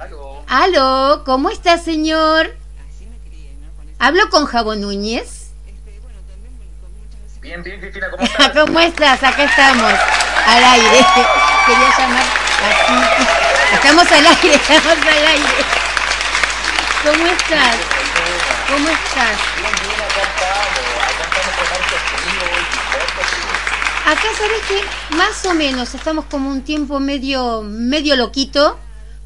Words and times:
Aló. 0.00 0.42
Aló, 0.48 1.22
¿cómo 1.26 1.50
está, 1.50 1.76
señor? 1.76 2.56
¿Hablo 3.98 4.30
con 4.30 4.46
Jabo 4.46 4.74
Núñez? 4.74 5.50
Bien, 7.42 7.62
bien, 7.62 7.78
Cristina, 7.80 8.10
¿cómo 8.10 8.22
estás? 8.24 8.50
¿Cómo 8.52 8.80
estás? 8.80 9.22
Acá 9.22 9.44
estamos, 9.44 9.92
al 10.46 10.64
aire. 10.64 10.88
Quería 11.66 11.98
llamar 11.98 12.24
así. 12.64 12.94
Estamos 13.74 14.10
al 14.10 14.26
aire, 14.26 14.54
estamos 14.54 15.06
al 15.06 15.26
aire. 15.26 15.64
¿Cómo 17.04 17.26
estás? 17.26 17.76
¿Cómo 18.68 18.88
estás? 18.88 19.36
Bien, 19.58 19.74
bien, 19.82 20.00
acá 20.00 20.22
estamos. 20.32 20.86
Acá 21.04 21.24
estamos 21.28 21.52
con 21.56 21.66
harto 21.76 21.96
frío 22.16 22.46
y 22.56 22.64
fuerte 22.88 23.22
frío. 23.28 24.12
Acá 24.12 24.28
sabes 24.38 24.62
que 24.66 25.16
más 25.16 25.44
o 25.44 25.54
menos 25.54 25.94
estamos 25.94 26.24
como 26.24 26.48
un 26.48 26.62
tiempo 26.62 27.00
medio 27.00 27.62
medio 27.62 28.16
loquito 28.16 28.78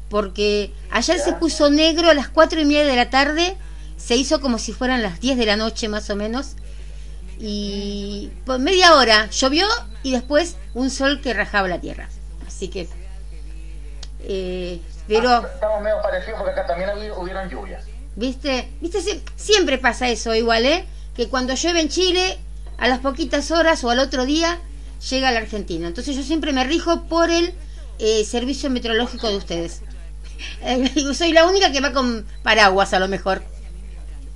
porque 0.09 0.71
ayer 0.91 1.19
se 1.19 1.33
puso 1.33 1.69
negro 1.69 2.09
a 2.09 2.13
las 2.13 2.29
cuatro 2.29 2.59
y 2.61 2.65
media 2.65 2.85
de 2.85 2.95
la 2.95 3.09
tarde, 3.09 3.57
se 3.97 4.15
hizo 4.15 4.39
como 4.41 4.59
si 4.59 4.71
fueran 4.73 5.01
las 5.03 5.19
10 5.19 5.37
de 5.37 5.45
la 5.45 5.55
noche 5.57 5.87
más 5.87 6.09
o 6.09 6.15
menos 6.15 6.55
y 7.39 8.29
por 8.45 8.59
media 8.59 8.95
hora 8.95 9.29
llovió 9.29 9.67
y 10.03 10.11
después 10.11 10.55
un 10.73 10.89
sol 10.89 11.21
que 11.21 11.33
rajaba 11.33 11.67
la 11.67 11.81
tierra. 11.81 12.07
Así 12.47 12.67
que 12.69 12.87
eh, 14.27 14.79
pero 15.07 15.29
Ah, 15.29 15.49
Estamos 15.53 15.81
medio 15.81 16.01
parecidos 16.01 16.37
porque 16.39 16.51
acá 16.51 16.65
también 16.67 16.89
hubi- 16.91 17.11
hubieron 17.17 17.49
lluvias. 17.49 17.83
¿Viste? 18.15 18.69
¿Viste? 18.81 18.99
Sie- 19.01 19.21
Siempre 19.35 19.77
pasa 19.77 20.09
eso 20.09 20.33
igual, 20.33 20.65
¿eh? 20.65 20.85
Que 21.15 21.27
cuando 21.27 21.53
llueve 21.53 21.81
en 21.81 21.89
Chile, 21.89 22.37
a 22.77 22.87
las 22.87 22.99
poquitas 22.99 23.51
horas 23.51 23.83
o 23.83 23.89
al 23.89 23.99
otro 23.99 24.25
día, 24.25 24.59
llega 25.09 25.29
a 25.29 25.31
la 25.31 25.39
Argentina. 25.39 25.87
Entonces 25.87 26.15
yo 26.15 26.23
siempre 26.23 26.53
me 26.53 26.63
rijo 26.63 27.03
por 27.03 27.29
el 27.29 27.53
eh, 27.99 28.23
servicio 28.25 28.69
meteorológico 28.69 29.29
de 29.29 29.37
ustedes. 29.37 29.81
Soy 31.13 31.33
la 31.33 31.45
única 31.45 31.71
que 31.71 31.81
va 31.81 31.93
con 31.93 32.25
paraguas 32.43 32.93
a 32.93 32.99
lo 32.99 33.07
mejor. 33.07 33.43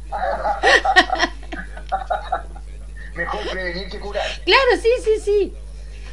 Mejor 3.16 3.50
prevenir 3.50 3.90
que 3.90 4.00
curar. 4.00 4.24
Claro, 4.46 4.62
sí, 4.82 4.90
sí, 5.04 5.12
sí. 5.24 5.54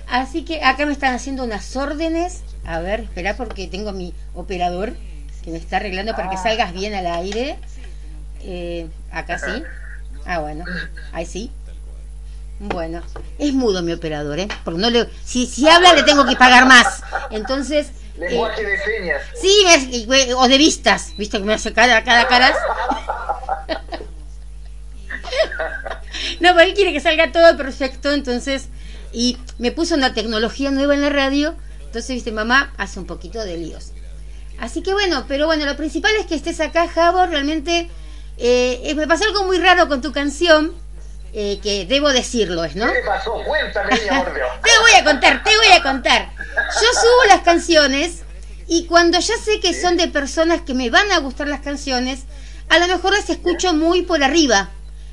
Así 0.09 0.45
que 0.45 0.63
acá 0.65 0.87
me 0.87 0.93
están 0.93 1.15
haciendo 1.15 1.45
unas 1.45 1.77
órdenes. 1.77 2.43
A 2.65 2.81
ver, 2.81 3.01
espera 3.01 3.37
porque 3.37 3.69
tengo 3.69 3.93
mi 3.93 4.13
operador 4.35 4.95
que 5.45 5.51
me 5.51 5.59
está 5.59 5.77
arreglando 5.77 6.17
para 6.17 6.31
que 6.31 6.37
salgas 6.37 6.73
bien 6.73 6.95
al 6.95 7.07
aire. 7.07 7.59
Eh, 8.41 8.89
acá 9.11 9.39
sí. 9.39 9.63
Ah, 10.29 10.41
bueno. 10.41 10.65
Ahí 11.13 11.25
sí. 11.25 11.53
Bueno, 12.59 13.01
es 13.39 13.55
mudo 13.55 13.81
mi 13.83 13.93
operador, 13.93 14.41
¿eh? 14.41 14.49
Porque 14.65 14.81
no 14.81 14.91
le, 14.91 15.09
si, 15.25 15.47
si 15.47 15.69
habla 15.69 15.93
le 15.93 16.03
tengo 16.03 16.27
que 16.27 16.35
pagar 16.35 16.67
más. 16.67 17.05
Entonces, 17.31 17.93
eh, 18.17 18.31
Lenguaje 18.31 18.65
de 18.65 18.79
señas. 18.79 19.23
sí, 19.41 20.07
me 20.09 20.35
o 20.35 20.49
de 20.49 20.59
vistas, 20.59 21.13
¿viste 21.17 21.39
que 21.39 21.45
me 21.45 21.55
hace 21.55 21.73
cada, 21.73 22.03
cada 22.05 22.29
caras? 22.29 22.57
No, 26.41 26.59
él 26.61 26.75
quiere 26.75 26.93
que 26.93 27.01
salga 27.01 27.33
todo 27.33 27.57
perfecto, 27.57 28.13
entonces, 28.13 28.69
y 29.13 29.39
me 29.59 29.71
puso 29.71 29.95
una 29.95 30.15
tecnología 30.15 30.71
nueva 30.71 30.95
en 30.95 31.03
la 31.03 31.11
radio, 31.11 31.55
entonces, 31.97 32.15
viste, 32.15 32.33
mamá 32.33 32.73
hace 32.77 32.99
un 32.99 33.07
poquito 33.07 33.43
de 33.45 33.57
líos. 33.57 33.93
Así 34.59 34.83
que 34.83 34.93
bueno, 34.93 35.25
pero 35.29 35.47
bueno, 35.47 35.65
lo 35.67 35.77
principal 35.77 36.13
es 36.17 36.27
que 36.27 36.35
estés 36.35 36.61
acá, 36.61 36.89
Javo, 36.89 37.27
realmente 37.27 37.89
eh, 38.39 38.81
eh, 38.85 38.95
me 38.95 39.07
pasó 39.07 39.25
algo 39.25 39.45
muy 39.45 39.59
raro 39.59 39.89
con 39.89 40.01
tu 40.01 40.13
canción, 40.13 40.75
eh, 41.33 41.59
que 41.63 41.87
debo 41.87 42.11
decirlo, 42.13 42.65
¿es, 42.65 42.77
¿no? 42.77 42.87
¿Qué 42.93 43.01
pasó? 43.07 43.43
Cuéntame, 43.45 43.99
mi 44.03 44.09
amor. 44.09 44.33
Te 44.63 44.71
voy 44.81 44.93
a 44.99 45.05
contar, 45.05 45.43
te 45.43 45.57
voy 45.57 45.73
a 45.73 45.83
contar. 45.83 46.31
Yo 46.57 47.01
subo 47.01 47.25
las 47.29 47.43
canciones 47.43 48.23
y 48.67 48.87
cuando 48.87 49.21
ya 49.21 49.37
sé 49.37 49.61
que 49.61 49.79
son 49.79 49.97
de 49.97 50.09
personas 50.09 50.63
que 50.63 50.75
me 50.75 50.91
van 50.91 51.11
a 51.13 51.19
gustar 51.19 51.49
las 51.49 51.61
canciones, 51.61 52.21
a 52.69 52.79
lo 52.79 52.89
mejor 52.89 53.13
las 53.13 53.29
escucho 53.29 53.75
muy 53.75 54.03
por 54.03 54.23
arriba. 54.23 54.71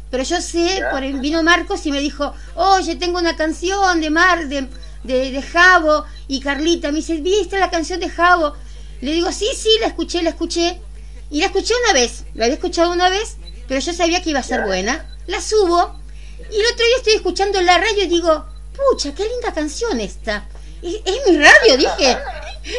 Pero 0.10 0.24
yo 0.24 0.42
sé, 0.42 0.82
por 0.92 1.02
vino 1.20 1.44
Marcos 1.44 1.86
y 1.86 1.92
me 1.92 2.00
dijo, 2.00 2.34
oye, 2.56 2.96
tengo 2.96 3.20
una 3.20 3.36
canción 3.36 4.00
de 4.00 4.10
Mar, 4.10 4.48
de, 4.48 4.70
de, 5.04 5.32
de 5.32 5.42
Javo, 5.42 6.06
y 6.28 6.40
Carlita 6.40 6.92
me 6.92 6.98
dice, 6.98 7.18
¿viste 7.18 7.60
la 7.60 7.70
canción 7.70 8.00
de 8.00 8.10
Javo? 8.10 8.54
Le 9.02 9.12
digo, 9.12 9.32
sí, 9.32 9.50
sí, 9.58 9.70
la 9.82 9.88
escuché, 9.88 10.22
la 10.22 10.30
escuché. 10.30 10.80
Y 11.30 11.40
la 11.40 11.48
escuché 11.48 11.74
una 11.84 11.94
vez, 11.94 12.26
la 12.36 12.46
había 12.46 12.56
escuchado 12.56 12.92
una 12.92 13.10
vez, 13.10 13.38
pero 13.68 13.80
yo 13.80 13.92
sabía 13.92 14.22
que 14.22 14.30
iba 14.30 14.40
a 14.40 14.44
ser 14.44 14.64
buena. 14.64 15.10
La 15.26 15.42
subo 15.42 16.00
y 16.40 16.56
el 16.60 16.66
otro 16.74 16.86
día 16.86 16.98
estoy 16.98 17.14
escuchando 17.14 17.60
la 17.62 17.78
radio 17.78 18.04
y 18.04 18.08
digo, 18.08 18.46
pucha, 18.76 19.14
qué 19.16 19.24
linda 19.28 19.54
canción 19.54 20.00
esta. 20.00 20.48
Es, 20.84 20.96
es 21.06 21.20
mi 21.28 21.38
radio, 21.38 21.78
dije. 21.78 22.18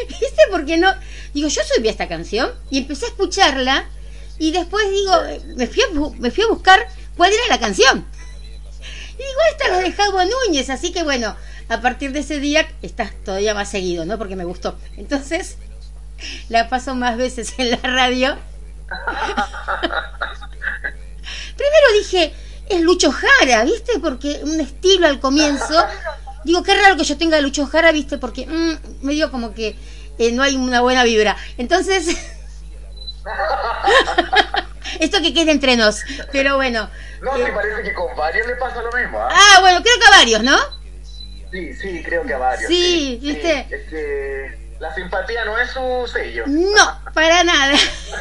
¿Viste 0.07 0.41
por 0.49 0.65
qué 0.65 0.77
no? 0.77 0.93
Digo, 1.33 1.47
yo 1.47 1.61
subí 1.63 1.89
esta 1.89 2.07
canción 2.07 2.51
y 2.69 2.79
empecé 2.79 3.05
a 3.05 3.09
escucharla 3.09 3.85
y 4.37 4.51
después 4.51 4.89
digo, 4.89 5.13
me 5.55 5.67
fui 5.67 5.83
a, 5.83 5.87
me 6.17 6.31
fui 6.31 6.43
a 6.43 6.47
buscar 6.47 6.87
cuál 7.15 7.31
era 7.31 7.43
la 7.49 7.59
canción. 7.59 8.05
Y 9.13 9.17
digo, 9.17 9.39
esta 9.51 9.65
es 9.65 9.71
la 9.71 9.79
de 9.79 9.91
Javo 9.91 10.21
Núñez, 10.25 10.69
así 10.69 10.91
que 10.91 11.03
bueno, 11.03 11.35
a 11.69 11.81
partir 11.81 12.11
de 12.11 12.19
ese 12.19 12.39
día 12.39 12.67
estás 12.81 13.11
todavía 13.23 13.53
más 13.53 13.69
seguido, 13.69 14.05
¿no? 14.05 14.17
Porque 14.17 14.35
me 14.35 14.43
gustó. 14.43 14.77
Entonces, 14.97 15.57
la 16.49 16.67
paso 16.69 16.95
más 16.95 17.17
veces 17.17 17.53
en 17.57 17.71
la 17.71 17.77
radio. 17.77 18.37
Primero 21.55 21.93
dije, 21.99 22.33
es 22.69 22.81
Lucho 22.81 23.11
Jara, 23.11 23.63
¿viste? 23.63 23.99
Porque 23.99 24.41
un 24.43 24.59
estilo 24.59 25.07
al 25.07 25.19
comienzo. 25.19 25.85
Digo, 26.45 26.63
qué 26.63 26.75
raro 26.75 26.95
que 26.95 27.03
yo 27.03 27.17
tenga 27.17 27.41
Lucho 27.41 27.65
Jara, 27.65 27.91
¿viste? 27.91 28.17
Porque 28.17 28.45
mm, 28.47 29.05
me 29.05 29.13
dio 29.13 29.31
como 29.31 29.53
que 29.53 29.75
eh, 30.17 30.31
no 30.31 30.43
hay 30.43 30.55
una 30.55 30.79
buena 30.81 31.03
vibra. 31.03 31.35
Entonces, 31.57 32.07
esto 34.99 35.21
que 35.21 35.33
quede 35.33 35.51
entre 35.51 35.75
nos. 35.75 36.01
Pero 36.31 36.55
bueno. 36.55 36.89
No, 37.21 37.35
eh, 37.35 37.43
me 37.45 37.51
parece 37.51 37.83
que 37.83 37.93
con 37.93 38.15
varios 38.15 38.47
le 38.47 38.55
pasa 38.55 38.81
lo 38.81 38.91
mismo, 38.97 39.19
¿ah? 39.19 39.29
ah, 39.31 39.61
bueno, 39.61 39.81
creo 39.81 39.95
que 39.99 40.05
a 40.05 40.17
varios, 40.17 40.43
¿no? 40.43 40.57
Sí, 41.51 41.73
sí, 41.73 42.03
creo 42.03 42.23
que 42.23 42.33
a 42.33 42.37
varios. 42.37 42.67
Sí, 42.67 43.19
¿viste? 43.21 43.67
es 43.71 43.89
que 43.89 44.75
la 44.79 44.93
simpatía 44.93 45.45
no 45.45 45.57
es 45.57 45.71
su 45.71 46.07
sello. 46.11 46.43
No, 46.47 46.99
para 47.13 47.43
nada. 47.43 47.73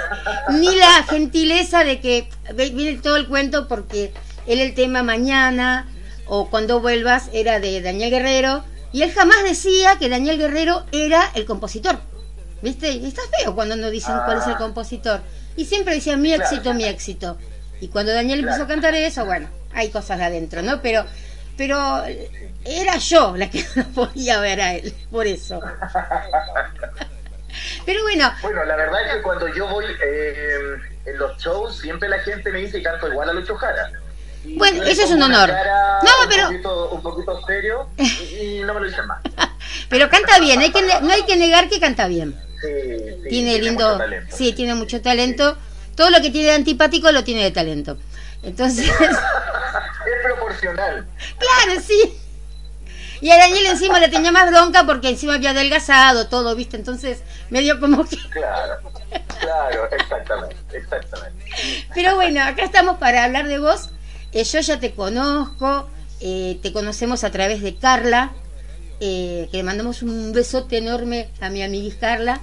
Ni 0.50 0.74
la 0.76 1.02
gentileza 1.04 1.84
de 1.84 2.00
que 2.00 2.28
ve- 2.54 2.70
viene 2.70 3.00
todo 3.00 3.16
el 3.16 3.26
cuento 3.28 3.68
porque 3.68 4.12
él 4.46 4.60
el 4.60 4.74
tema 4.74 5.02
mañana 5.02 5.88
o 6.26 6.48
cuando 6.50 6.80
vuelvas 6.80 7.28
era 7.32 7.60
de 7.60 7.80
Daniel 7.82 8.10
Guerrero 8.10 8.64
y 8.92 9.02
él 9.02 9.12
jamás 9.12 9.42
decía 9.42 9.96
que 9.98 10.08
Daniel 10.08 10.38
Guerrero 10.38 10.84
era 10.92 11.30
el 11.34 11.44
compositor. 11.44 11.98
¿Viste? 12.62 12.90
Y 12.92 13.06
está 13.06 13.20
feo 13.38 13.54
cuando 13.54 13.76
no 13.76 13.90
dicen 13.90 14.14
cuál 14.24 14.38
es 14.38 14.46
el 14.46 14.54
Ah. 14.54 14.58
compositor. 14.58 15.20
Y 15.56 15.66
siempre 15.66 15.94
decía 15.94 16.16
mi 16.16 16.28
Claro. 16.34 16.44
éxito, 16.44 16.72
mi 16.74 16.84
éxito. 16.84 17.36
Y 17.80 17.88
cuando 17.88 18.12
Daniel 18.14 18.40
empezó 18.40 18.62
a 18.62 18.66
cantar 18.68 18.94
eso, 18.94 19.26
bueno, 19.26 19.48
hay 19.74 19.90
cosas 19.90 20.18
de 20.18 20.24
adentro, 20.24 20.62
¿no? 20.62 20.80
Pero 20.80 21.04
pero 21.56 22.02
era 22.64 22.96
yo 22.96 23.36
la 23.36 23.48
que 23.50 23.64
no 23.76 23.84
podía 23.90 24.40
ver 24.40 24.60
a 24.60 24.74
él, 24.74 24.92
por 25.10 25.26
eso. 25.26 25.60
Pero 27.86 28.02
bueno, 28.02 28.32
Bueno, 28.42 28.64
la 28.64 28.76
verdad 28.76 29.06
es 29.06 29.14
que 29.16 29.22
cuando 29.22 29.46
yo 29.54 29.68
voy 29.68 29.84
eh, 29.84 30.58
en 31.06 31.18
los 31.18 31.36
shows, 31.40 31.78
siempre 31.78 32.08
la 32.08 32.18
gente 32.20 32.50
me 32.50 32.60
dice 32.60 32.78
que 32.78 32.82
canto 32.84 33.08
igual 33.08 33.28
a 33.28 33.32
Lucho 33.32 33.54
Jara. 33.56 33.90
Bueno, 34.44 34.82
eso 34.84 35.02
es 35.02 35.10
un 35.10 35.22
honor. 35.22 35.50
No, 35.50 36.10
un 36.22 36.28
pero- 36.28 36.46
Poquito, 36.48 36.88
un 36.90 37.02
poquito 37.02 37.46
serio 37.46 37.88
y, 37.96 38.58
y 38.58 38.60
no 38.60 38.74
me 38.74 38.80
lo 38.80 38.86
dicen 38.86 39.06
más. 39.06 39.20
pero 39.88 40.08
canta 40.10 40.38
bien, 40.38 40.60
hay 40.60 40.70
que 40.70 40.82
no 40.82 41.10
hay 41.12 41.22
que 41.22 41.36
negar 41.36 41.68
que 41.68 41.80
canta 41.80 42.06
bien. 42.08 42.38
Sí, 42.60 42.68
sí, 43.24 43.28
tiene 43.28 43.58
lindo, 43.58 43.84
mucho 43.86 43.98
talento. 43.98 44.36
sí, 44.36 44.52
tiene 44.52 44.74
mucho 44.74 45.02
talento. 45.02 45.56
Todo 45.96 46.10
lo 46.10 46.20
que 46.20 46.30
tiene 46.30 46.48
de 46.48 46.54
antipático 46.54 47.10
lo 47.12 47.22
tiene 47.24 47.42
de 47.44 47.50
talento. 47.50 47.96
Entonces, 48.42 48.86
Es 49.00 50.22
proporcional. 50.24 51.06
claro, 51.38 51.80
sí. 51.80 52.18
Y 53.20 53.30
a 53.30 53.38
Daniel 53.38 53.66
encima 53.66 53.98
le 54.00 54.08
tenía 54.08 54.32
más 54.32 54.50
bronca 54.50 54.84
porque 54.84 55.08
encima 55.08 55.34
había 55.34 55.50
adelgazado 55.50 56.26
todo, 56.28 56.54
¿viste? 56.54 56.76
Entonces, 56.76 57.22
medio 57.48 57.80
como 57.80 58.04
que... 58.06 58.18
Claro, 58.30 58.80
claro, 59.40 59.88
exactamente, 59.92 60.56
exactamente. 60.76 61.44
Pero 61.94 62.16
bueno, 62.16 62.42
acá 62.44 62.64
estamos 62.64 62.98
para 62.98 63.24
hablar 63.24 63.46
de 63.48 63.58
vos. 63.58 63.88
Eh, 64.34 64.44
yo 64.44 64.60
ya 64.60 64.80
te 64.80 64.92
conozco, 64.92 65.88
eh, 66.20 66.58
te 66.62 66.72
conocemos 66.72 67.24
a 67.24 67.30
través 67.30 67.62
de 67.62 67.76
Carla, 67.76 68.32
eh, 69.00 69.48
que 69.50 69.56
le 69.58 69.62
mandamos 69.62 70.02
un 70.02 70.32
besote 70.32 70.78
enorme 70.78 71.28
a 71.40 71.48
mi 71.50 71.62
amiga 71.62 71.94
Carla. 72.00 72.40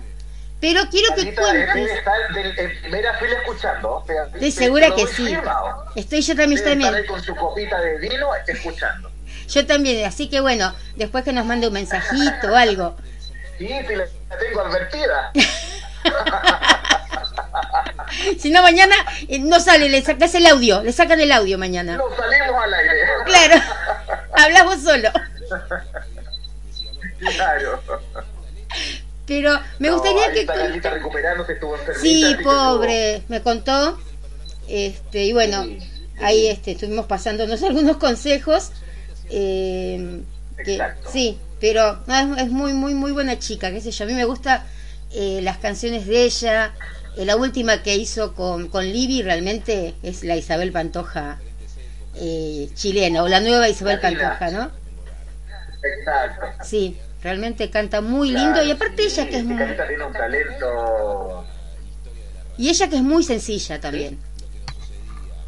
Pero 0.60 0.82
quiero 0.92 1.16
que 1.16 1.34
cuentes. 1.34 1.74
del- 2.36 2.60
en 2.60 2.82
primera 2.82 3.18
fila 3.18 3.32
escuchando. 3.40 4.06
Estoy 4.08 4.40
te- 4.40 4.52
segura 4.52 4.90
te 4.94 5.02
que 5.02 5.08
sí. 5.08 5.26
firmado. 5.26 5.86
Estoy 5.96 6.22
yo 6.22 6.36
también, 6.36 6.64
también. 6.64 7.06
con 7.08 7.22
su 7.24 7.36
copita 7.36 7.80
de 7.82 7.98
vino 7.98 8.28
escuchando. 8.48 9.10
Yo 9.50 9.66
también, 9.66 10.06
así 10.06 10.30
que 10.30 10.40
bueno, 10.40 10.74
después 10.96 11.24
que 11.24 11.34
nos 11.34 11.46
mande 11.46 11.68
un 11.68 11.74
mensajito 11.74 12.52
o 12.52 12.56
algo. 12.56 12.96
Sí, 13.58 13.68
sí, 13.88 13.96
la 13.96 14.06
tengo 14.38 14.62
advertida. 14.62 15.32
Si 18.38 18.50
no, 18.50 18.62
mañana 18.62 18.96
eh, 19.28 19.40
no 19.40 19.60
sale, 19.60 19.90
le 19.90 20.02
sacas 20.02 20.34
el 20.36 20.46
audio, 20.46 20.84
le 20.84 20.92
sacan 20.92 21.20
el 21.20 21.32
audio 21.32 21.58
mañana. 21.58 21.98
No 21.98 22.06
salimos 22.16 22.64
al 22.64 22.74
aire. 22.74 22.94
Claro, 23.26 23.62
hablamos 24.34 24.82
solo. 24.82 25.10
Claro. 27.20 27.82
Pero 29.28 29.60
me 29.80 29.92
gustaría 29.92 30.32
que... 30.34 30.48
Sí, 32.02 32.36
pobre, 32.44 33.24
me 33.28 33.42
contó. 33.42 34.00
Este, 34.68 35.26
y 35.26 35.34
bueno, 35.34 35.66
ahí 36.22 36.48
este, 36.48 36.72
estuvimos 36.72 37.06
pasándonos 37.06 37.62
algunos 37.64 37.98
consejos. 37.98 38.72
Eh, 39.30 40.22
sí, 41.10 41.40
pero 41.60 42.00
es, 42.38 42.50
muy, 42.50 42.74
muy, 42.74 42.94
muy 42.94 43.12
buena 43.12 43.40
chica, 43.40 43.72
qué 43.72 43.82
sé 43.82 43.92
yo. 43.92 44.06
A 44.06 44.08
mí 44.08 44.14
me 44.14 44.26
gusta 44.26 44.66
eh, 45.12 45.40
las 45.44 45.58
canciones 45.58 46.08
de 46.08 46.24
ella. 46.24 46.74
Eh, 47.18 47.26
la 47.26 47.36
última 47.36 47.84
que 47.84 47.96
hizo 47.96 48.34
con, 48.34 48.70
con 48.70 48.86
Libby 48.86 49.22
realmente 49.22 49.96
es 50.02 50.24
la 50.24 50.36
Isabel 50.36 50.72
Pantoja 50.72 51.40
eh, 52.16 52.70
chilena, 52.74 53.24
o 53.24 53.28
la 53.28 53.40
nueva 53.40 53.70
Isabel 53.70 54.00
Pantoja, 54.00 54.52
¿no? 54.52 54.72
Exacto. 55.84 56.64
Sí, 56.64 56.98
realmente 57.22 57.70
canta 57.70 58.02
muy 58.02 58.32
lindo 58.32 58.64
y 58.64 58.72
aparte 58.72 59.04
ella 59.04 59.28
que 59.28 59.38
es 59.38 59.44
muy... 59.44 59.58
tiene 59.88 60.04
un 60.04 60.14
talento... 60.14 61.46
Y 62.58 62.70
ella 62.70 62.90
que 62.90 62.98
es 62.98 63.02
muy 63.02 63.24
sencilla 63.24 63.80
también. 63.80 64.20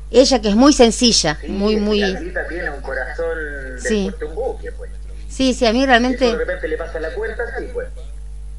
Ella 0.10 0.42
que 0.42 0.50
es 0.50 0.56
muy 0.56 0.74
sencilla, 0.74 1.40
muy, 1.48 1.76
muy... 1.76 2.00
tiene 2.50 2.70
un 2.70 2.82
corazón 2.82 3.38
sí. 3.80 4.12
un 4.28 4.36
buque, 4.36 4.72
pues. 4.72 4.92
Sí, 5.30 5.54
sí, 5.54 5.66
a 5.66 5.74
mí 5.74 5.86
realmente... 5.86 6.26
de 6.26 6.36
repente 6.36 6.68
le 6.68 6.78
pasa 6.78 7.00
la 7.00 7.10
cuenta, 7.10 7.44
sí, 7.58 7.66
pues. 7.74 7.88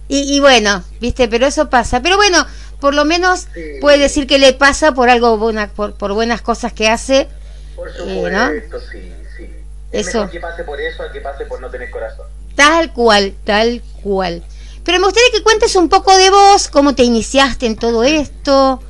Y, 0.08 0.36
y, 0.36 0.40
bueno, 0.40 0.84
viste, 1.00 1.28
pero 1.28 1.46
eso 1.46 1.70
pasa. 1.70 2.02
Pero 2.02 2.16
bueno, 2.16 2.46
por 2.80 2.94
lo 2.94 3.04
menos 3.04 3.48
puede 3.80 3.98
decir 3.98 4.26
que 4.26 4.38
le 4.38 4.52
pasa 4.52 4.92
por 4.92 5.08
algo, 5.08 5.36
buena, 5.38 5.68
por, 5.68 5.94
por 5.94 6.12
buenas 6.12 6.42
cosas 6.42 6.72
que 6.72 6.88
hace. 6.88 7.28
Por 7.76 7.90
supuesto, 7.90 8.28
eh, 8.28 8.64
¿no? 8.70 8.78
sí, 8.92 9.12
sí. 9.36 9.50
Es 9.92 10.08
eso. 10.08 10.18
mejor 10.18 10.32
que 10.32 10.40
pase 10.40 10.64
por 10.64 10.80
eso 10.80 11.02
a 11.02 11.12
que 11.12 11.20
pase 11.20 11.46
por 11.46 11.60
no 11.60 11.70
tener 11.70 11.90
corazón. 11.90 12.26
Tal 12.54 12.92
cual, 12.92 13.34
tal 13.44 13.82
cual. 14.02 14.42
Pero 14.84 14.98
me 14.98 15.06
gustaría 15.06 15.30
que 15.32 15.42
cuentes 15.42 15.74
un 15.76 15.88
poco 15.88 16.16
de 16.16 16.30
vos, 16.30 16.68
cómo 16.68 16.94
te 16.94 17.04
iniciaste 17.04 17.66
en 17.66 17.76
todo 17.76 18.04
esto. 18.04 18.80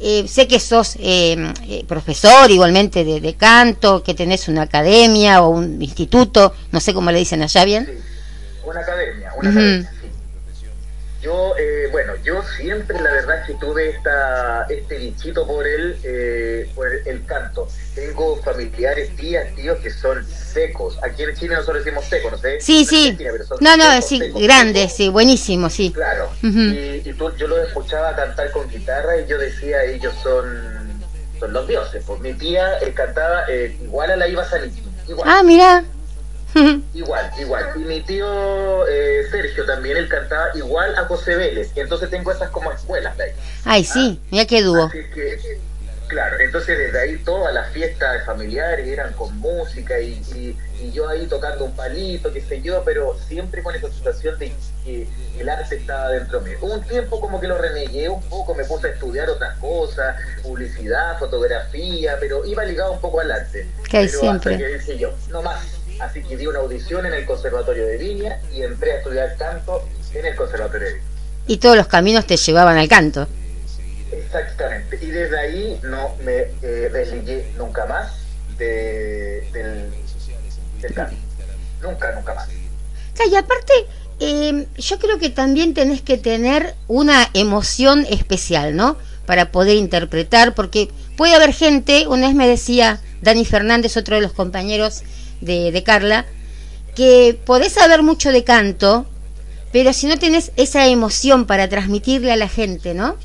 Eh, 0.00 0.26
sé 0.26 0.48
que 0.48 0.58
sos 0.58 0.96
eh, 0.96 1.52
eh, 1.68 1.84
profesor 1.86 2.50
igualmente 2.50 3.04
de, 3.04 3.34
canto, 3.34 4.02
que 4.02 4.14
tenés 4.14 4.48
una 4.48 4.62
academia 4.62 5.42
o 5.42 5.50
un 5.50 5.80
instituto, 5.80 6.52
no 6.72 6.80
sé 6.80 6.92
cómo 6.92 7.10
le 7.10 7.18
dicen 7.18 7.42
allá 7.42 7.64
bien. 7.64 7.86
Sí, 7.86 7.92
una 8.64 8.80
academia, 8.80 9.32
una 9.36 9.50
academia. 9.50 9.92
Yo, 11.24 11.54
eh, 11.58 11.88
bueno, 11.90 12.12
yo 12.22 12.42
siempre 12.58 13.00
la 13.00 13.10
verdad 13.10 13.46
que 13.46 13.54
tuve 13.54 13.88
esta, 13.88 14.66
este 14.68 14.98
bichito 14.98 15.46
por 15.46 15.66
el, 15.66 15.96
eh, 16.04 16.70
por 16.74 16.86
el 16.92 17.24
canto. 17.24 17.66
Tengo 17.94 18.36
familiares, 18.42 19.16
tías, 19.16 19.54
tíos 19.54 19.78
que 19.78 19.88
son 19.88 20.22
secos. 20.26 20.98
Aquí 21.02 21.22
en 21.22 21.34
Chile 21.34 21.54
nosotros 21.54 21.82
decimos 21.82 22.04
secos, 22.04 22.32
no 22.32 22.36
sé. 22.36 22.60
Sí, 22.60 22.84
sí. 22.84 23.16
No, 23.60 23.74
no, 23.78 24.02
sí, 24.02 24.20
grandes, 24.34 24.92
sí, 24.92 25.08
buenísimo, 25.08 25.70
sí. 25.70 25.92
Claro. 25.92 26.28
y, 26.42 27.02
yo 27.38 27.46
los 27.46 27.68
escuchaba 27.68 28.14
cantar 28.14 28.50
con 28.50 28.68
guitarra 28.68 29.18
y 29.18 29.26
yo 29.26 29.38
decía, 29.38 29.82
ellos 29.82 30.12
son, 30.22 31.02
son 31.40 31.54
los 31.54 31.66
dioses. 31.66 32.04
Pues 32.06 32.20
mi 32.20 32.34
tía 32.34 32.80
eh, 32.82 32.92
cantaba 32.92 33.50
igual 33.50 34.10
a 34.10 34.16
la 34.16 34.28
Iva 34.28 34.46
Igual. 35.08 35.26
Ah, 35.26 35.42
mira. 35.42 35.84
Igual, 36.94 37.30
igual. 37.38 37.72
Y 37.76 37.78
mi 37.80 38.00
tío 38.02 38.86
eh, 38.86 39.26
Sergio 39.30 39.64
también, 39.66 39.96
él 39.96 40.08
cantaba 40.08 40.48
igual 40.54 40.94
a 40.96 41.04
José 41.04 41.36
Vélez. 41.36 41.72
Entonces 41.74 42.10
tengo 42.10 42.32
esas 42.32 42.50
como 42.50 42.70
escuelas 42.72 43.16
de 43.16 43.24
ahí. 43.24 43.32
Ay, 43.64 43.84
sí, 43.84 44.18
¿Ah? 44.20 44.26
mira 44.30 44.46
qué 44.46 44.62
dúo. 44.62 44.90
claro, 46.08 46.38
entonces 46.38 46.78
desde 46.78 47.00
ahí 47.00 47.16
todas 47.24 47.52
las 47.52 47.72
fiestas 47.72 48.24
familiares 48.24 48.86
eran 48.86 49.12
con 49.14 49.36
música 49.38 49.98
y, 50.00 50.12
y, 50.34 50.56
yo 50.92 51.08
ahí 51.08 51.26
tocando 51.26 51.64
un 51.64 51.74
palito, 51.74 52.30
qué 52.30 52.42
sé 52.42 52.60
yo, 52.60 52.82
pero 52.84 53.16
siempre 53.26 53.62
con 53.62 53.74
esa 53.74 53.90
situación 53.90 54.38
de 54.38 54.52
que 54.84 55.08
el 55.38 55.48
arte 55.48 55.76
estaba 55.76 56.10
dentro 56.10 56.42
mío. 56.42 56.58
un 56.60 56.82
tiempo 56.82 57.20
como 57.20 57.40
que 57.40 57.48
lo 57.48 57.56
renegué 57.56 58.08
un 58.10 58.22
poco, 58.22 58.54
me 58.54 58.64
puse 58.64 58.88
a 58.88 58.90
estudiar 58.90 59.30
otras 59.30 59.56
cosas, 59.58 60.14
publicidad, 60.42 61.18
fotografía, 61.18 62.18
pero 62.20 62.44
iba 62.44 62.64
ligado 62.64 62.92
un 62.92 63.00
poco 63.00 63.20
al 63.20 63.32
arte. 63.32 63.66
Que 63.90 63.96
hay 63.96 64.08
siempre. 64.08 64.58
que 64.58 64.66
dije 64.66 64.98
yo, 64.98 65.14
no 65.30 65.40
más 65.40 65.73
así 66.00 66.22
que 66.22 66.36
di 66.36 66.46
una 66.46 66.60
audición 66.60 67.06
en 67.06 67.14
el 67.14 67.24
Conservatorio 67.26 67.86
de 67.86 67.96
Viña 67.98 68.40
y 68.52 68.62
entré 68.62 68.92
a 68.92 68.96
estudiar 68.98 69.36
canto 69.36 69.86
en 70.12 70.26
el 70.26 70.34
Conservatorio 70.36 70.88
de 70.88 70.94
Viña. 70.94 71.06
Y 71.46 71.58
todos 71.58 71.76
los 71.76 71.86
caminos 71.86 72.26
te 72.26 72.36
llevaban 72.36 72.76
al 72.76 72.88
canto. 72.88 73.28
Exactamente, 74.12 74.98
y 75.00 75.06
desde 75.06 75.38
ahí 75.38 75.80
no 75.82 76.14
me 76.24 76.46
eh, 76.62 76.90
desligué 76.92 77.52
nunca 77.56 77.86
más 77.86 78.12
del, 78.56 79.42
canto. 80.94 81.16
Nunca, 81.82 82.12
nunca 82.12 82.34
más. 82.34 82.48
Y 83.30 83.36
aparte, 83.36 83.72
em, 84.20 84.66
yo 84.76 84.98
creo 84.98 85.18
que 85.18 85.30
también 85.30 85.74
tenés 85.74 86.02
que 86.02 86.18
tener 86.18 86.74
una 86.88 87.28
emoción 87.34 88.06
especial, 88.08 88.76
¿no? 88.76 88.96
Para 89.26 89.50
poder 89.50 89.76
interpretar, 89.76 90.54
porque 90.54 90.90
puede 91.16 91.34
haber 91.34 91.52
gente, 91.52 92.06
una 92.06 92.26
vez 92.26 92.36
me 92.36 92.46
decía 92.46 93.00
Dani 93.22 93.44
Fernández, 93.44 93.96
otro 93.96 94.16
de 94.16 94.22
los 94.22 94.32
compañeros 94.32 95.02
de, 95.40 95.82
Carla, 95.84 96.26
que 96.94 97.38
podés 97.44 97.72
saber 97.72 98.02
mucho 98.02 98.32
de 98.32 98.44
canto, 98.44 99.06
pero 99.72 99.92
si 99.92 100.06
no 100.06 100.18
tenés 100.18 100.52
esa 100.56 100.86
emoción 100.86 101.46
para 101.46 101.68
transmitirle 101.68 102.32
a 102.32 102.36
la 102.36 102.48
gente, 102.48 102.94
¿no? 102.94 103.16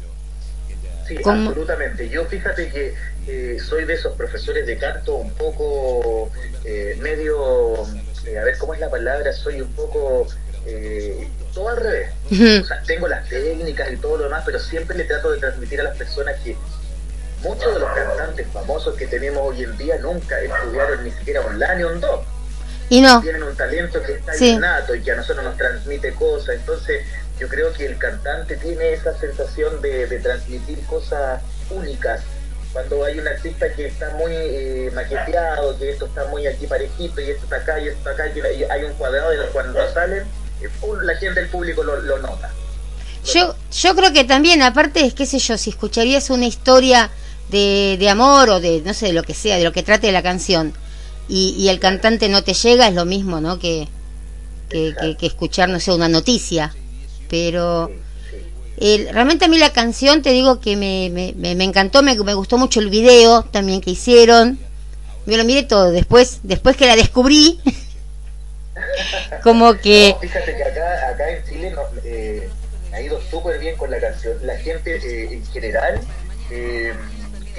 Sí, 1.07 1.17
absolutamente. 1.17 2.09
Yo 2.09 2.25
fíjate 2.25 2.69
que 2.69 2.93
eh, 3.27 3.57
soy 3.59 3.85
de 3.85 3.93
esos 3.93 4.15
profesores 4.15 4.65
de 4.65 4.77
canto 4.77 5.15
un 5.15 5.31
poco 5.33 6.31
eh, 6.65 6.97
medio, 6.99 7.85
eh, 8.25 8.37
a 8.39 8.43
ver 8.43 8.57
cómo 8.57 8.73
es 8.73 8.79
la 8.79 8.89
palabra, 8.89 9.33
soy 9.33 9.61
un 9.61 9.71
poco 9.73 10.27
todo 11.53 11.69
al 11.69 11.77
revés. 11.77 12.11
O 12.61 12.65
sea, 12.65 12.83
tengo 12.85 13.07
las 13.07 13.27
técnicas 13.27 13.91
y 13.91 13.97
todo 13.97 14.17
lo 14.17 14.25
demás, 14.25 14.43
pero 14.45 14.59
siempre 14.59 14.95
le 14.97 15.05
trato 15.05 15.31
de 15.31 15.39
transmitir 15.39 15.79
a 15.79 15.83
las 15.83 15.97
personas 15.97 16.35
que 16.43 16.55
muchos 17.41 17.73
de 17.73 17.79
los 17.79 17.89
cantantes 17.91 18.47
famosos 18.51 18.95
que 18.95 19.07
tenemos 19.07 19.41
hoy 19.41 19.63
en 19.63 19.77
día 19.77 19.97
nunca 19.99 20.39
estudiaron 20.39 21.03
ni 21.03 21.11
siquiera 21.11 21.41
online 21.41 21.83
o 21.85 21.93
un 21.93 22.01
do. 22.01 22.23
Y 22.89 23.01
no. 23.01 23.21
Tienen 23.21 23.43
un 23.43 23.55
talento 23.55 24.01
que 24.01 24.13
está 24.13 24.35
innato 24.37 24.95
y 24.95 25.01
que 25.01 25.11
a 25.11 25.15
nosotros 25.15 25.45
nos 25.45 25.57
transmite 25.57 26.13
cosas. 26.13 26.55
Entonces, 26.55 27.05
yo 27.39 27.47
creo 27.47 27.71
que 27.71 27.85
el 27.85 27.97
cantante 27.97 28.57
tiene 28.57 28.93
esa 28.93 29.17
sensación 29.17 29.81
de, 29.81 30.07
transmitir 30.19 30.79
cosas 30.85 31.41
únicas. 31.69 32.21
Cuando 32.73 33.03
hay 33.03 33.19
un 33.19 33.27
artista 33.27 33.71
que 33.73 33.87
está 33.87 34.09
muy 34.11 34.31
eh, 34.31 34.91
maqueteado, 34.93 35.77
que 35.77 35.91
esto 35.91 36.05
está 36.05 36.25
muy 36.25 36.45
aquí 36.45 36.67
parejito 36.67 37.21
y 37.21 37.31
esto 37.31 37.43
está 37.43 37.57
acá 37.57 37.79
y 37.79 37.87
esto 37.87 38.09
está 38.09 38.23
acá, 38.23 38.27
y 38.27 38.63
hay 38.63 38.83
un 38.83 38.93
cuadrado 38.93 39.33
y 39.33 39.37
cuando 39.51 39.79
salen, 39.91 40.23
la 41.01 41.15
gente 41.15 41.39
del 41.39 41.49
público 41.49 41.83
lo, 41.83 41.99
lo 42.01 42.19
nota. 42.19 42.51
Yo, 43.25 43.55
yo 43.71 43.95
creo 43.95 44.13
que 44.13 44.23
también, 44.23 44.61
aparte, 44.61 45.05
es 45.05 45.13
qué 45.13 45.25
sé 45.25 45.39
yo, 45.39 45.57
si 45.57 45.71
escucharías 45.71 46.29
una 46.29 46.45
historia 46.45 47.09
de, 47.49 47.97
de 47.99 48.09
amor 48.09 48.49
o 48.49 48.59
de, 48.59 48.81
no 48.85 48.93
sé, 48.93 49.07
de 49.07 49.13
lo 49.13 49.23
que 49.23 49.33
sea, 49.33 49.57
de 49.57 49.63
lo 49.63 49.71
que 49.71 49.83
trate 49.83 50.11
la 50.11 50.23
canción, 50.23 50.73
y, 51.27 51.55
y 51.57 51.69
el 51.69 51.79
cantante 51.79 52.29
no 52.29 52.43
te 52.43 52.53
llega, 52.53 52.87
es 52.87 52.95
lo 52.95 53.05
mismo, 53.05 53.39
¿no? 53.39 53.59
Que, 53.59 53.87
que, 54.69 55.15
que, 55.19 55.25
escuchar, 55.25 55.69
no 55.69 55.79
sé, 55.79 55.91
una 55.91 56.09
noticia. 56.09 56.73
Pero 57.29 57.91
realmente 59.11 59.45
a 59.45 59.47
mí 59.47 59.57
la 59.57 59.71
canción, 59.71 60.21
te 60.21 60.31
digo 60.31 60.59
que 60.59 60.75
me, 60.75 61.09
me, 61.09 61.55
me 61.55 61.63
encantó, 61.63 62.01
me, 62.01 62.15
me, 62.15 62.33
gustó 62.33 62.57
mucho 62.57 62.79
el 62.79 62.89
video 62.89 63.43
también 63.43 63.81
que 63.81 63.91
hicieron. 63.91 64.59
Yo 65.25 65.37
lo 65.37 65.43
miré 65.43 65.63
todo, 65.63 65.91
después, 65.91 66.39
después 66.43 66.75
que 66.75 66.87
la 66.87 66.95
descubrí, 66.95 67.59
como 69.43 69.75
que... 69.75 70.15
fíjate 70.19 70.55
que 70.55 70.63
acá, 70.63 71.09
acá 71.09 71.29
en 71.29 71.45
Chile 71.45 71.75
eh, 72.03 72.49
ha 72.91 73.01
ido 73.01 73.21
súper 73.29 73.59
bien 73.59 73.75
con 73.77 73.91
la 73.91 73.99
canción. 73.99 74.33
La 74.43 74.57
gente 74.57 74.95
eh, 74.95 75.33
en 75.33 75.45
general... 75.47 76.01
Eh, 76.49 76.93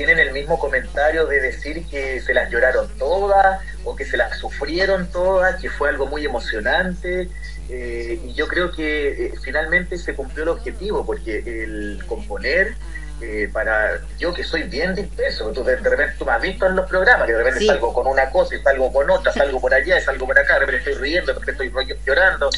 tienen 0.01 0.19
el 0.19 0.33
mismo 0.33 0.59
comentario 0.59 1.27
de 1.27 1.41
decir 1.43 1.85
que 1.85 2.23
se 2.23 2.33
las 2.33 2.51
lloraron 2.51 2.89
todas 2.97 3.61
o 3.85 3.95
que 3.95 4.07
se 4.07 4.17
las 4.17 4.39
sufrieron 4.39 5.11
todas, 5.13 5.61
que 5.61 5.69
fue 5.69 5.91
algo 5.91 6.07
muy 6.07 6.25
emocionante. 6.25 7.29
Eh, 7.69 8.19
y 8.25 8.33
yo 8.33 8.49
creo 8.49 8.73
que 8.73 9.27
eh, 9.27 9.33
finalmente 9.45 9.99
se 9.99 10.15
cumplió 10.15 10.45
el 10.45 10.49
objetivo, 10.49 11.05
porque 11.05 11.41
el 11.45 12.03
componer 12.07 12.77
eh, 13.23 13.51
para 13.53 14.01
yo 14.19 14.33
que 14.33 14.43
soy 14.43 14.63
bien 14.63 14.95
disperso, 14.95 15.51
tú 15.53 15.63
de, 15.63 15.77
repente 15.77 16.15
tú 16.19 16.25
me 16.25 16.33
has 16.33 16.41
visto 16.41 16.67
en 16.67 16.77
los 16.77 16.89
programas, 16.89 17.27
que 17.27 17.33
de 17.33 17.39
repente 17.39 17.67
salgo 17.67 17.93
con 17.93 18.07
una 18.07 18.31
cosa 18.31 18.55
y 18.55 18.61
salgo 18.61 18.91
con 18.93 19.11
otra, 19.11 19.33
salgo 19.33 19.61
por 19.61 19.75
allá, 19.75 20.01
salgo 20.01 20.27
por 20.27 20.39
acá, 20.39 20.55
de 20.55 20.61
repente 20.61 20.91
estoy 20.91 21.03
riendo, 21.03 21.33
de 21.35 21.39
repente 21.39 21.67
estoy 21.67 21.97
llorando. 22.07 22.49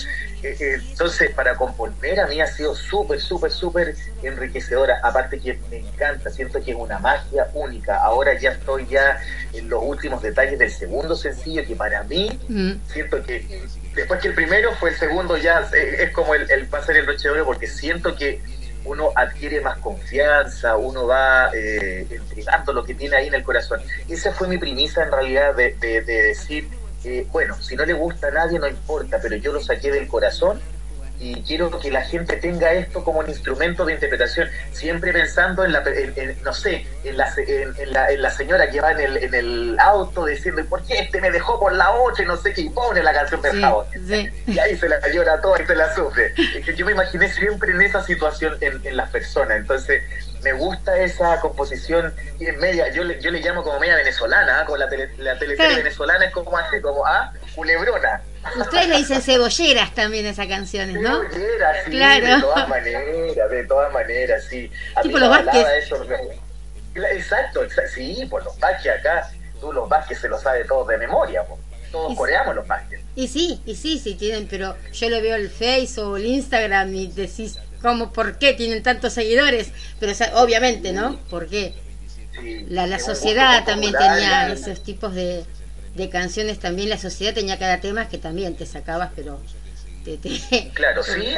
Eh, 0.42 0.56
eh, 0.60 0.78
entonces, 0.90 1.30
para 1.34 1.56
componer 1.56 2.20
a 2.20 2.26
mí 2.26 2.40
ha 2.40 2.46
sido 2.46 2.74
súper, 2.74 3.20
súper, 3.20 3.50
súper 3.50 3.96
enriquecedora. 4.22 5.00
Aparte 5.02 5.40
que 5.40 5.58
me 5.70 5.78
encanta, 5.78 6.30
siento 6.30 6.62
que 6.62 6.70
es 6.70 6.76
una 6.76 6.98
magia 6.98 7.48
única. 7.54 7.96
Ahora 7.96 8.38
ya 8.38 8.50
estoy 8.50 8.86
ya 8.86 9.20
en 9.52 9.68
los 9.68 9.82
últimos 9.82 10.22
detalles 10.22 10.58
del 10.58 10.70
segundo 10.70 11.16
sencillo, 11.16 11.66
que 11.66 11.74
para 11.74 12.04
mí 12.04 12.38
mm. 12.48 12.72
siento 12.86 13.22
que 13.24 13.64
después 13.94 14.20
que 14.20 14.28
el 14.28 14.34
primero 14.34 14.72
fue 14.76 14.90
el 14.90 14.96
segundo 14.96 15.36
ya 15.36 15.68
es 15.72 16.10
como 16.12 16.34
el, 16.34 16.50
el 16.50 16.66
pasar 16.66 16.96
el 16.96 17.06
noche 17.06 17.28
de 17.28 17.34
oro, 17.34 17.46
porque 17.46 17.66
siento 17.66 18.14
que 18.16 18.40
uno 18.84 19.10
adquiere 19.14 19.60
más 19.60 19.78
confianza, 19.78 20.76
uno 20.76 21.06
va 21.06 21.50
eh, 21.54 22.06
entregando 22.10 22.72
lo 22.72 22.84
que 22.84 22.94
tiene 22.94 23.16
ahí 23.16 23.28
en 23.28 23.34
el 23.34 23.42
corazón. 23.42 23.80
Esa 24.08 24.32
fue 24.32 24.48
mi 24.48 24.58
premisa 24.58 25.02
en 25.02 25.12
realidad 25.12 25.54
de, 25.54 26.02
decir, 26.02 26.68
bueno, 27.30 27.60
si 27.60 27.76
no 27.76 27.84
le 27.84 27.92
gusta 27.92 28.28
a 28.28 28.30
nadie 28.30 28.58
no 28.58 28.68
importa, 28.68 29.18
pero 29.20 29.36
yo 29.36 29.52
lo 29.52 29.60
saqué 29.60 29.90
del 29.90 30.08
corazón 30.08 30.60
y 31.22 31.40
quiero 31.42 31.70
que 31.78 31.90
la 31.90 32.02
gente 32.02 32.36
tenga 32.36 32.72
esto 32.72 33.04
como 33.04 33.20
un 33.20 33.28
instrumento 33.28 33.84
de 33.84 33.94
interpretación, 33.94 34.48
siempre 34.72 35.12
pensando 35.12 35.64
en 35.64 35.72
la, 35.72 35.84
no 36.42 36.52
sé, 36.52 36.84
en 37.04 37.16
la, 37.16 37.32
en, 37.36 37.92
la, 37.92 38.10
en 38.10 38.22
la 38.22 38.30
señora 38.30 38.68
que 38.68 38.80
va 38.80 38.90
en 38.90 39.00
el, 39.00 39.16
en 39.18 39.34
el 39.34 39.76
auto 39.78 40.26
diciendo, 40.26 40.64
¿por 40.68 40.82
qué 40.84 40.98
este 40.98 41.20
me 41.20 41.30
dejó 41.30 41.60
por 41.60 41.72
la 41.72 41.92
8 41.92 42.24
y 42.24 42.26
no 42.26 42.36
sé 42.36 42.52
qué? 42.52 42.62
Y 42.62 42.70
pone 42.70 43.04
la 43.04 43.12
canción 43.12 43.40
de 43.40 43.52
sí, 44.08 44.30
Y 44.48 44.58
ahí 44.58 44.76
se 44.76 44.88
la 44.88 44.98
llora 45.12 45.40
toda 45.40 45.62
y 45.62 45.66
se 45.66 45.76
la 45.76 45.94
sufre. 45.94 46.34
Es 46.56 46.64
que 46.66 46.74
yo 46.74 46.84
me 46.84 46.92
imaginé 46.92 47.32
siempre 47.32 47.70
en 47.70 47.82
esa 47.82 48.02
situación 48.02 48.56
en, 48.60 48.80
en 48.84 48.96
las 48.96 49.08
personas, 49.10 49.58
entonces 49.58 50.02
me 50.42 50.52
gusta 50.52 50.98
esa 50.98 51.38
composición 51.40 52.12
media, 52.58 52.92
yo 52.92 53.04
le, 53.04 53.20
yo 53.20 53.30
le 53.30 53.40
llamo 53.40 53.62
como 53.62 53.78
media 53.78 53.94
venezolana, 53.94 54.60
¿ah? 54.60 54.64
como 54.64 54.76
la, 54.76 54.88
tele, 54.88 55.10
la 55.18 55.38
teleserie 55.38 55.76
venezolana 55.76 56.24
es 56.24 56.32
como 56.32 56.56
así, 56.58 56.80
como 56.80 57.06
ah, 57.06 57.32
culebrona. 57.54 58.20
Ustedes 58.58 58.88
le 58.88 58.98
dicen 58.98 59.22
cebolleras 59.22 59.94
también 59.94 60.26
a 60.26 60.30
esas 60.30 60.46
canciones, 60.46 61.00
¿no? 61.00 61.22
Cebolleras, 61.30 61.76
sí, 61.84 61.90
claro. 61.90 62.26
de 62.26 62.40
todas 62.40 62.68
maneras, 62.68 63.50
de 63.50 63.64
todas 63.64 63.92
maneras, 63.92 64.44
sí. 64.48 64.70
A 64.94 65.02
tipo 65.02 65.18
los 65.18 65.28
Vázquez. 65.28 65.66
Eso, 65.84 66.06
exacto, 67.12 67.60
sí, 67.94 68.26
por 68.28 68.44
los 68.44 68.58
Vázquez 68.58 68.92
acá, 68.98 69.30
tú 69.60 69.72
los 69.72 69.88
Vázquez 69.88 70.18
se 70.20 70.28
lo 70.28 70.38
sabes 70.38 70.66
todos 70.66 70.88
de 70.88 70.98
memoria, 70.98 71.44
todos 71.90 72.16
coreamos 72.16 72.54
los 72.54 72.66
Vázquez. 72.66 73.00
Y 73.14 73.28
sí, 73.28 73.60
y 73.64 73.76
sí, 73.76 73.98
sí 73.98 74.14
tienen, 74.14 74.46
pero 74.48 74.76
yo 74.92 75.08
le 75.08 75.20
veo 75.20 75.36
el 75.36 75.50
Face 75.50 76.00
o 76.00 76.16
el 76.16 76.26
Instagram 76.26 76.94
y 76.94 77.06
decís, 77.08 77.58
¿cómo, 77.80 78.12
por 78.12 78.38
qué 78.38 78.54
tienen 78.54 78.82
tantos 78.82 79.12
seguidores? 79.12 79.70
Pero 80.00 80.12
obviamente, 80.34 80.92
¿no? 80.92 81.18
¿Por 81.30 81.48
qué? 81.48 81.74
la, 82.68 82.86
la 82.86 82.98
sociedad 82.98 83.64
también 83.64 83.92
tenía 83.92 84.52
esos 84.52 84.82
tipos 84.82 85.14
de, 85.14 85.44
de 85.94 86.08
canciones 86.08 86.58
también 86.58 86.88
la 86.88 86.98
sociedad 86.98 87.34
tenía 87.34 87.58
cada 87.58 87.80
tema 87.80 88.08
que 88.08 88.18
también 88.18 88.56
te 88.56 88.66
sacabas, 88.66 89.10
pero 89.14 89.40
te, 90.04 90.18
claro, 90.74 91.02
sí, 91.04 91.34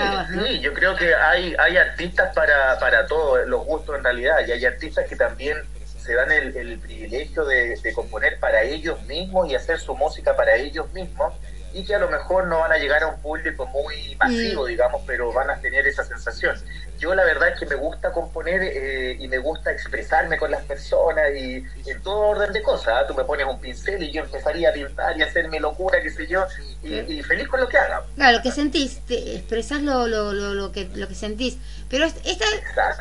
sí, 0.47 0.61
yo 0.61 0.73
creo 0.73 0.97
que 0.97 1.15
hay, 1.15 1.55
hay 1.59 1.77
artistas 1.77 2.35
para, 2.35 2.79
para 2.79 3.07
todos 3.07 3.47
los 3.47 3.65
gustos 3.65 3.97
en 3.99 4.05
realidad, 4.05 4.37
y 4.47 4.53
hay 4.53 4.65
artistas 4.65 5.07
que 5.09 5.17
también 5.17 5.59
se 5.99 6.15
dan 6.15 6.31
el, 6.31 6.57
el 6.57 6.79
privilegio 6.79 7.45
de, 7.45 7.77
de, 7.77 7.93
componer 7.95 8.39
para 8.39 8.63
ellos 8.63 9.03
mismos 9.05 9.49
y 9.49 9.55
hacer 9.55 9.79
su 9.79 9.95
música 9.95 10.37
para 10.37 10.55
ellos 10.57 10.93
mismos, 10.93 11.35
y 11.73 11.85
que 11.85 11.95
a 11.95 11.99
lo 11.99 12.09
mejor 12.09 12.47
no 12.47 12.61
van 12.61 12.73
a 12.73 12.79
llegar 12.79 13.03
a 13.03 13.09
un 13.09 13.21
público 13.21 13.67
muy 13.67 14.15
masivo, 14.17 14.65
mm. 14.65 14.69
digamos, 14.69 15.03
pero 15.07 15.33
van 15.33 15.51
a 15.51 15.61
tener 15.61 15.87
esa 15.87 16.05
sensación 16.05 16.57
yo 17.05 17.15
la 17.15 17.25
verdad 17.25 17.51
es 17.51 17.59
que 17.59 17.67
me 17.67 17.75
gusta 17.75 18.13
componer 18.13 18.63
eh, 18.63 19.19
y 19.21 19.29
me 19.29 19.37
gusta 19.37 19.71
expresarme 19.71 20.39
con 20.39 20.51
las 20.51 20.65
personas 20.65 21.25
y 21.37 21.63
en 21.85 22.01
todo 22.03 22.29
orden 22.29 22.51
de 22.51 22.63
cosas. 22.63 22.95
¿ah? 22.97 23.07
Tú 23.07 23.13
me 23.13 23.25
pones 23.25 23.47
un 23.47 23.61
pincel 23.61 24.03
y 24.03 24.11
yo 24.11 24.23
empezaría 24.23 24.71
a 24.71 24.73
pintar 24.73 25.15
y 25.19 25.21
hacerme 25.21 25.61
locura, 25.61 26.01
qué 26.01 26.09
sé 26.09 26.27
yo, 26.27 26.47
y, 26.83 27.23
feliz 27.23 27.47
con 27.49 27.61
lo 27.61 27.69
que 27.69 27.77
haga. 27.77 28.05
Claro, 28.15 28.39
lo 28.39 28.43
que 28.43 28.51
sentís, 28.51 29.01
te 29.01 29.37
expresás 29.37 29.83
lo, 29.83 30.07
lo, 30.07 30.33
lo, 30.33 30.73
que, 30.73 30.89
lo 30.95 31.07
que 31.07 31.15
sentís. 31.15 31.59
Pero 31.91 32.07
esta, 32.07 32.47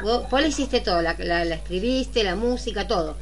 vos, 0.01 0.29
vos, 0.29 0.45
hiciste 0.45 0.81
todo, 0.81 1.01
la, 1.01 1.15
la, 1.17 1.55
escribiste, 1.55 2.25
la 2.25 2.35
música, 2.35 2.85
todo. 2.85 3.15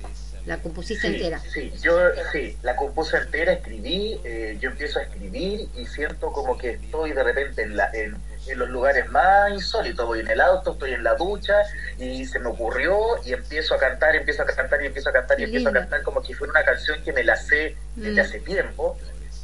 La 0.47 0.57
compusiste 0.57 1.05
entera. 1.05 1.39
Sí, 1.53 1.71
yo 1.83 1.95
sí, 2.31 2.57
la 2.63 2.75
compuse 2.75 3.17
entera, 3.17 3.53
escribí, 3.53 4.19
eh, 4.23 4.57
yo 4.59 4.71
empiezo 4.71 4.97
a 4.97 5.03
escribir 5.03 5.69
y 5.77 5.85
siento 5.85 6.31
como 6.31 6.57
que 6.57 6.71
estoy 6.71 7.11
de 7.11 7.23
repente 7.23 7.61
en 7.61 7.77
la... 7.77 7.91
En, 7.93 8.30
en 8.47 8.59
los 8.59 8.69
lugares 8.69 9.09
más 9.09 9.51
insólitos. 9.51 10.05
Voy 10.05 10.19
en 10.19 10.29
el 10.29 10.41
auto, 10.41 10.71
estoy 10.71 10.93
en 10.93 11.03
la 11.03 11.15
ducha 11.15 11.55
y 11.97 12.25
se 12.25 12.39
me 12.39 12.47
ocurrió 12.47 12.97
y 13.25 13.33
empiezo 13.33 13.75
a 13.75 13.77
cantar, 13.77 14.15
empiezo 14.15 14.43
a 14.43 14.45
cantar 14.45 14.81
y 14.81 14.87
empiezo 14.87 15.09
a 15.09 15.13
cantar 15.13 15.39
y 15.39 15.43
empiezo 15.43 15.69
a 15.69 15.73
cantar 15.73 16.03
como 16.03 16.21
que 16.21 16.33
fuera 16.35 16.51
una 16.51 16.63
canción 16.63 17.01
que 17.03 17.13
me 17.13 17.23
la 17.23 17.35
sé 17.35 17.77
desde 17.95 18.21
mm. 18.21 18.25
hace 18.25 18.39
tiempo. 18.39 18.97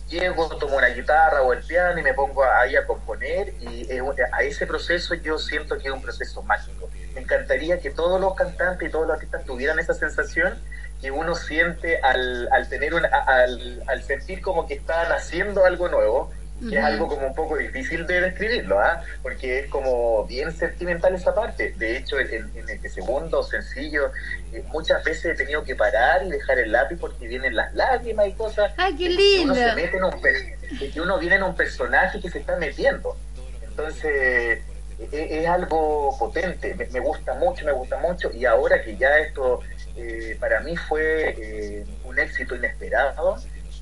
Llego, 0.10 0.48
tomo 0.58 0.78
una 0.78 0.88
guitarra 0.88 1.42
o 1.42 1.52
el 1.52 1.60
piano 1.64 2.00
y 2.00 2.04
me 2.04 2.14
pongo 2.14 2.46
ahí 2.46 2.78
a 2.78 2.86
componer 2.86 3.54
y 3.60 3.90
a 4.32 4.44
ese 4.44 4.66
proceso 4.66 5.16
yo 5.16 5.38
siento 5.38 5.78
que 5.78 5.90
es 5.90 5.94
un 5.94 6.02
proceso 6.02 6.42
mágico. 6.44 6.90
Me 7.14 7.22
encantaría 7.22 7.80
que 7.80 7.90
todos 7.92 8.20
los 8.22 8.34
cantantes 8.36 8.88
y 8.88 8.92
todos 8.92 9.06
los 9.06 9.16
artistas 9.16 9.44
tuvieran 9.44 9.80
esa 9.80 9.94
sensación 9.94 10.58
que 11.02 11.12
uno 11.12 11.36
siente 11.36 12.00
al, 12.02 12.48
al 12.54 12.70
tener 12.70 12.94
una, 12.94 13.10
al, 13.10 13.84
al 13.88 14.02
sentir 14.02 14.42
como 14.42 14.66
que 14.66 14.76
están 14.76 15.12
haciendo 15.12 15.66
algo 15.66 15.90
nuevo 15.90 16.32
que 16.60 16.76
es 16.76 16.84
algo 16.84 17.08
como 17.08 17.28
un 17.28 17.36
poco 17.36 17.58
difícil 17.58 18.08
de 18.08 18.22
describirlo, 18.22 18.80
¿ah? 18.80 19.04
porque 19.22 19.60
es 19.60 19.70
como 19.70 20.26
bien 20.26 20.52
sentimental 20.52 21.14
esa 21.14 21.34
parte. 21.36 21.74
De 21.78 21.98
hecho, 21.98 22.20
en, 22.20 22.52
en 22.56 22.70
este 22.70 22.90
segundo 22.90 23.44
sencillo, 23.44 24.12
eh, 24.52 24.64
muchas 24.70 25.04
veces 25.04 25.26
he 25.26 25.36
tenido 25.36 25.64
que 25.64 25.76
parar 25.76 26.26
y 26.26 26.30
dejar 26.30 26.60
el 26.60 26.72
lápiz 26.72 26.98
porque 27.00 27.28
vienen 27.28 27.56
las 27.56 27.74
lágrimas 27.76 28.28
y 28.28 28.34
cosas. 28.34 28.74
¡Ay, 28.78 28.96
qué 28.96 29.10
lindo! 29.10 29.54
Que 29.54 29.60
uno, 29.60 29.70
se 29.70 29.76
mete 29.76 29.98
en 29.98 30.04
un, 30.04 30.92
que 30.94 31.02
uno 31.02 31.20
viene 31.20 31.36
en 31.36 31.44
un 31.44 31.56
personaje 31.56 32.20
que 32.20 32.30
se 32.30 32.40
está 32.40 32.56
metiendo. 32.58 33.16
Entonces, 33.62 34.60
e, 35.00 35.10
e, 35.12 35.42
es, 35.42 35.48
algo 35.48 36.18
potente, 36.18 36.74
me, 36.74 37.00
gusta 37.00 37.36
mucho, 37.36 37.66
me 37.66 37.72
gusta 37.72 37.98
mucho, 37.98 38.32
y 38.34 38.46
ahora 38.46 38.82
que 38.82 38.98
ya 38.98 39.20
esto 39.20 39.60
eh, 39.96 40.36
para 40.40 40.62
mí 40.62 40.76
fue 40.76 41.36
eh, 41.38 41.86
un 42.04 42.18
éxito 42.18 42.56
inesperado, 42.56 43.38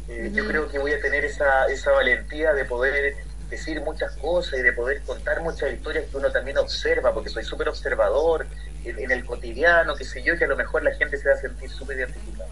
eh, 0.07 0.31
yo 0.33 0.47
creo 0.47 0.69
que 0.69 0.77
voy 0.77 0.93
a 0.93 1.01
tener 1.01 1.25
esa, 1.25 1.65
esa 1.65 1.91
valentía 1.91 2.53
de 2.53 2.65
poder 2.65 3.15
decir 3.49 3.81
muchas 3.81 4.15
cosas 4.17 4.59
y 4.59 4.63
de 4.63 4.73
poder 4.73 5.01
contar 5.03 5.41
muchas 5.41 5.73
historias 5.73 6.05
que 6.09 6.17
uno 6.17 6.31
también 6.31 6.57
observa, 6.57 7.13
porque 7.13 7.29
soy 7.29 7.43
súper 7.43 7.69
observador 7.69 8.45
en, 8.83 9.11
el 9.11 9.25
cotidiano, 9.25 9.95
qué 9.95 10.05
sé 10.05 10.23
yo, 10.23 10.37
que 10.37 10.45
a 10.45 10.47
lo 10.47 10.55
mejor 10.55 10.83
la 10.83 10.93
gente 10.95 11.17
se 11.17 11.27
va 11.27 11.35
a 11.35 11.41
sentir 11.41 11.69
súper 11.69 11.97
identificada. 11.97 12.49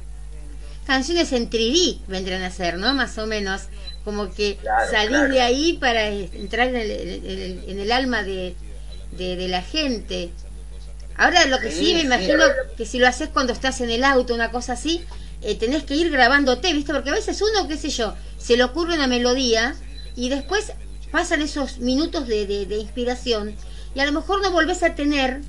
Canciones 0.86 1.32
en 1.32 1.50
3 1.50 2.08
vendrán 2.08 2.44
a 2.44 2.50
ser, 2.50 2.78
¿no? 2.78 2.94
Más 2.94 3.18
o 3.18 3.28
menos, 3.28 3.64
como 4.04 4.34
que 4.34 4.58
salís 4.90 5.30
de 5.30 5.42
ahí 5.42 5.78
para 5.80 6.08
entrar 6.08 6.68
en 6.68 6.76
el, 6.76 6.92
en 7.68 7.80
el, 7.80 7.92
alma 7.92 8.24
de, 8.24 8.56
de, 9.12 9.48
la 9.48 9.62
gente. 9.62 10.32
Ahora 11.16 11.46
lo 11.46 11.60
que 11.60 11.72
sí, 11.72 11.94
me 11.94 12.02
imagino 12.02 12.44
que 12.76 12.86
si 12.86 13.00
lo 13.00 13.08
haces 13.08 13.30
cuando 13.30 13.54
estás 13.54 13.80
en 13.80 13.92
el 13.92 14.04
auto, 14.04 14.34
una 14.34 14.52
cosa 14.52 14.74
así, 14.74 15.06
eh, 15.44 15.56
tenés 15.56 15.84
que 15.84 15.96
ir 15.96 16.10
grabándote, 16.10 16.72
¿viste? 16.74 16.94
Porque 16.94 17.10
a 17.10 17.14
veces 17.14 17.42
uno, 17.42 17.68
qué 17.68 17.78
sé 17.78 17.90
yo, 17.90 18.16
se 18.38 18.56
le 18.56 18.64
ocurre 18.64 18.96
una 18.96 19.08
melodía 19.08 19.76
y 20.16 20.30
después 20.30 20.72
pasan 21.12 21.42
esos 21.42 21.80
minutos 21.80 22.28
de, 22.28 22.46
de, 22.46 22.78
inspiración 22.78 23.56
y 23.94 24.00
a 24.00 24.06
lo 24.06 24.12
mejor 24.12 24.42
no 24.42 24.52
volvés 24.52 24.82
a 24.84 24.96
tener 24.96 25.42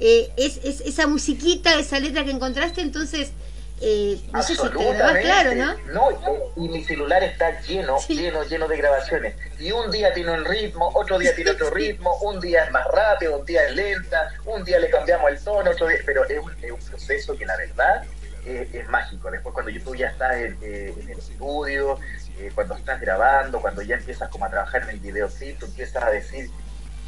eh, 0.00 0.30
es, 0.36 0.58
esa 0.58 1.06
musiquita, 1.06 1.78
esa 1.78 1.98
letra 1.98 2.24
que 2.24 2.30
encontraste, 2.30 2.82
entonces 2.82 3.32
eh, 3.80 4.20
no 4.32 4.42
sé 4.44 4.54
si 4.54 4.62
te 4.62 4.68
claro, 4.70 5.54
¿no? 5.56 5.74
No, 5.92 6.52
y 6.56 6.68
mi 6.68 6.84
celular 6.84 7.24
está 7.24 7.60
lleno, 7.62 7.98
lleno, 8.06 8.44
lleno 8.44 8.68
de 8.68 8.76
grabaciones. 8.76 9.34
Y 9.58 9.72
un 9.72 9.90
día 9.90 10.12
tiene 10.12 10.30
un 10.30 10.44
ritmo, 10.44 10.92
otro 10.94 11.18
día 11.18 11.34
tiene 11.34 11.50
otro 11.50 11.68
ritmo, 11.70 12.16
un 12.18 12.38
día 12.38 12.64
es 12.64 12.70
más 12.70 12.86
rápido, 12.86 13.38
un 13.38 13.44
día 13.44 13.66
es 13.66 13.74
lenta, 13.74 14.32
un 14.44 14.62
día 14.62 14.78
le 14.78 14.88
cambiamos 14.88 15.32
el 15.32 15.42
tono, 15.42 15.70
otro 15.70 15.88
día, 15.88 15.98
pero 16.06 16.24
es 16.24 16.38
un, 16.38 16.52
es 16.62 16.70
un 16.70 16.80
proceso 16.80 17.36
que 17.36 17.44
la 17.44 17.56
verdad 17.56 18.04
es, 18.44 18.88
mágico. 18.88 19.30
Después 19.30 19.52
cuando 19.54 19.72
tú 19.84 19.94
ya 19.94 20.08
estás 20.08 20.36
en, 20.36 20.58
eh, 20.62 20.94
el 21.00 21.18
estudio, 21.18 21.98
eh, 22.38 22.50
cuando 22.54 22.74
estás 22.74 23.00
grabando, 23.00 23.60
cuando 23.60 23.82
ya 23.82 23.96
empiezas 23.96 24.28
como 24.28 24.44
a 24.44 24.50
trabajar 24.50 24.82
en 24.82 24.90
el 24.90 25.00
videoclip, 25.00 25.58
tú 25.58 25.66
empiezas 25.66 26.02
a 26.02 26.10
decir 26.10 26.50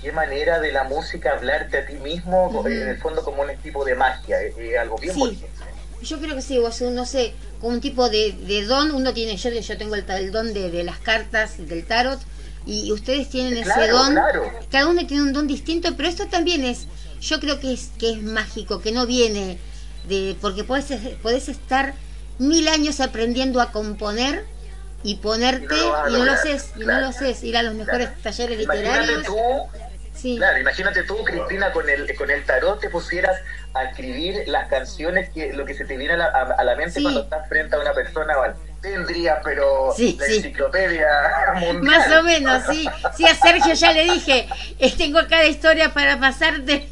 qué 0.00 0.12
manera 0.12 0.60
de 0.60 0.72
la 0.72 0.84
música 0.84 1.32
hablarte 1.32 1.78
a 1.78 1.86
ti 1.86 1.94
mismo, 1.94 2.64
en 2.66 2.88
el 2.88 2.98
fondo 2.98 3.24
como 3.24 3.42
un 3.42 3.56
tipo 3.58 3.84
de 3.84 3.94
magia, 3.94 4.40
es, 4.42 4.54
algo 4.78 4.98
bien 4.98 5.18
bonito. 5.18 5.46
Yo 6.02 6.20
creo 6.20 6.34
que 6.34 6.42
sí, 6.42 6.58
vos, 6.58 6.82
no 6.82 7.06
sé, 7.06 7.32
con 7.60 7.72
un 7.72 7.80
tipo 7.80 8.10
de, 8.10 8.32
de, 8.32 8.64
don, 8.66 8.90
uno 8.90 9.14
tiene, 9.14 9.36
yo, 9.36 9.50
yo 9.50 9.78
tengo 9.78 9.94
el, 9.94 10.04
el 10.10 10.30
don 10.30 10.52
de, 10.52 10.70
de, 10.70 10.84
las 10.84 10.98
cartas, 10.98 11.56
del 11.56 11.86
tarot, 11.86 12.20
y, 12.66 12.92
ustedes 12.92 13.30
tienen 13.30 13.56
ese 13.56 13.88
don, 13.88 14.14
cada 14.70 14.88
uno 14.88 15.06
tiene 15.06 15.22
un 15.22 15.32
don 15.32 15.46
distinto, 15.46 15.96
pero 15.96 16.08
esto 16.08 16.26
también 16.26 16.64
es, 16.64 16.86
yo 17.20 17.40
creo 17.40 17.58
que 17.58 17.72
es, 17.72 17.90
que 17.98 18.10
es 18.10 18.22
mágico, 18.22 18.82
que 18.82 18.92
no 18.92 19.06
viene 19.06 19.58
de 20.08 20.36
porque 20.40 20.64
puedes, 20.64 20.86
puedes 21.22 21.48
estar 21.48 21.94
mil 22.38 22.68
años 22.68 23.00
aprendiendo 23.00 23.60
a 23.60 23.72
componer 23.72 24.44
y 25.02 25.16
ponerte 25.16 25.74
y 25.76 26.12
no, 26.12 26.24
lo 26.24 26.32
haces, 26.32 26.72
y 26.76 26.80
no 26.80 27.00
lo 27.00 27.08
haces, 27.08 27.42
ir 27.44 27.56
a 27.56 27.62
los 27.62 27.74
mejores 27.74 28.10
talleres 28.22 28.58
literarios. 28.58 29.26
Claro, 30.36 30.58
imagínate 30.58 31.02
tú, 31.02 31.22
Cristina, 31.22 31.70
con 31.72 31.88
el, 31.88 32.14
con 32.16 32.30
el 32.30 32.44
tarot 32.44 32.80
te 32.80 32.88
pusieras 32.88 33.36
a 33.74 33.84
escribir 33.84 34.44
las 34.46 34.68
canciones, 34.68 35.28
que 35.30 35.52
lo 35.52 35.66
que 35.66 35.74
se 35.74 35.84
te 35.84 35.98
viene 35.98 36.14
a 36.14 36.16
la, 36.16 36.26
a, 36.26 36.64
la 36.64 36.76
mente 36.76 37.02
cuando 37.02 37.24
estás 37.24 37.46
frente 37.48 37.76
a 37.76 37.80
una 37.80 37.92
persona, 37.92 38.34
tendría, 38.80 39.40
pero 39.42 39.94
la 39.98 40.26
enciclopedia 40.26 41.06
Más 41.82 42.10
o 42.12 42.22
menos, 42.22 42.62
sí. 42.70 42.88
Sí, 43.16 43.26
a 43.26 43.34
Sergio 43.34 43.74
ya 43.74 43.92
le 43.92 44.04
dije, 44.04 44.48
eh, 44.78 44.94
tengo 44.96 45.20
cada 45.28 45.46
historia 45.46 45.92
para 45.92 46.18
pasarte 46.18 46.88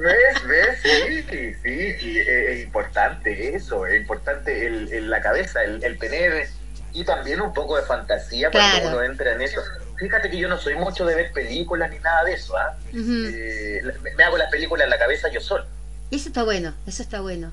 ¿Ves? 0.00 0.46
¿Ves? 0.46 0.78
Sí, 0.82 1.54
sí, 1.62 1.94
sí, 2.00 2.18
es 2.18 2.64
importante 2.64 3.54
eso, 3.54 3.86
es 3.86 4.00
importante 4.00 4.66
el, 4.66 5.10
la 5.10 5.20
cabeza, 5.20 5.62
el, 5.62 5.82
el, 5.84 5.98
tener 5.98 6.48
y 6.92 7.04
también 7.04 7.40
un 7.40 7.52
poco 7.52 7.76
de 7.76 7.82
fantasía 7.82 8.50
cuando 8.50 8.88
uno 8.88 9.02
entra 9.02 9.32
en 9.32 9.42
eso. 9.42 9.60
Fíjate 9.98 10.30
que 10.30 10.38
yo 10.38 10.48
no 10.48 10.58
soy 10.58 10.74
mucho 10.74 11.04
de 11.04 11.14
ver 11.14 11.32
películas 11.32 11.90
ni 11.90 11.98
nada 11.98 12.24
de 12.24 12.34
eso, 12.34 12.56
¿ah? 12.56 12.76
Eh, 12.92 13.82
me 14.16 14.24
hago 14.24 14.36
las 14.36 14.50
películas 14.50 14.84
en 14.84 14.90
la 14.90 14.98
cabeza 14.98 15.28
yo 15.30 15.40
solo. 15.40 15.64
Eso 16.10 16.28
está 16.28 16.42
bueno, 16.42 16.74
eso 16.86 17.02
está 17.02 17.20
bueno. 17.20 17.52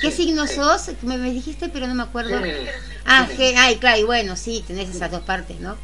¿Qué 0.00 0.10
signo 0.10 0.46
sos? 0.46 0.90
Me, 1.02 1.18
dijiste, 1.18 1.68
pero 1.68 1.86
no 1.86 1.94
me 1.94 2.02
acuerdo. 2.02 2.40
Ah, 3.04 3.28
que, 3.36 3.56
ay, 3.56 3.76
claro, 3.76 4.00
y 4.00 4.04
bueno, 4.04 4.36
sí, 4.36 4.64
tenés 4.66 4.88
esas 4.88 5.10
dos 5.10 5.22
partes, 5.22 5.60
¿no? 5.60 5.76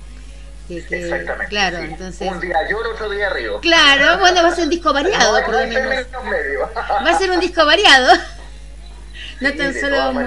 Exactamente. 0.70 1.46
Claro, 1.48 1.78
entonces. 1.78 2.30
Un 2.30 2.40
día 2.40 2.56
lloro, 2.68 2.92
otro 2.92 3.10
día 3.10 3.30
río. 3.30 3.60
Claro, 3.60 4.18
bueno, 4.18 4.42
va 4.42 4.48
a 4.48 4.54
ser 4.54 4.64
un 4.64 4.70
disco 4.70 4.92
variado, 4.92 5.44
por 5.44 5.54
lo 5.54 5.66
menos. 5.66 6.06
Va 6.14 7.10
a 7.10 7.18
ser 7.18 7.30
un 7.30 7.40
disco 7.40 7.64
variado. 7.64 8.12
No 9.40 9.54
tan 9.54 9.72
solo 9.72 9.96
vamos, 9.96 10.24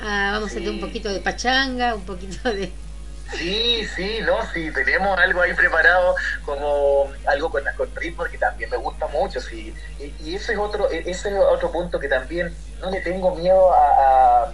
a, 0.00 0.30
vamos 0.32 0.52
a 0.52 0.54
tener 0.54 0.70
un 0.70 0.80
poquito 0.80 1.12
de 1.12 1.18
pachanga, 1.18 1.96
un 1.96 2.04
poquito 2.04 2.52
de... 2.52 2.72
Sí, 3.36 3.86
sí, 3.96 4.18
no, 4.24 4.38
sí, 4.52 4.70
tenemos 4.72 5.18
algo 5.18 5.40
ahí 5.40 5.52
preparado 5.54 6.14
como 6.44 7.12
algo 7.26 7.50
con, 7.50 7.62
con 7.76 7.94
ritmo 7.96 8.24
que 8.24 8.38
también 8.38 8.70
me 8.70 8.76
gusta 8.76 9.06
mucho, 9.08 9.40
sí. 9.40 9.74
Y, 9.98 10.34
ese 10.34 10.52
es 10.52 10.58
otro 10.58 10.88
ese 10.90 11.28
es 11.28 11.34
otro 11.34 11.70
punto 11.70 11.98
que 11.98 12.08
también 12.08 12.54
no 12.80 12.90
le 12.90 13.00
tengo 13.00 13.34
miedo 13.36 13.72
a, 13.72 14.44
a, 14.44 14.52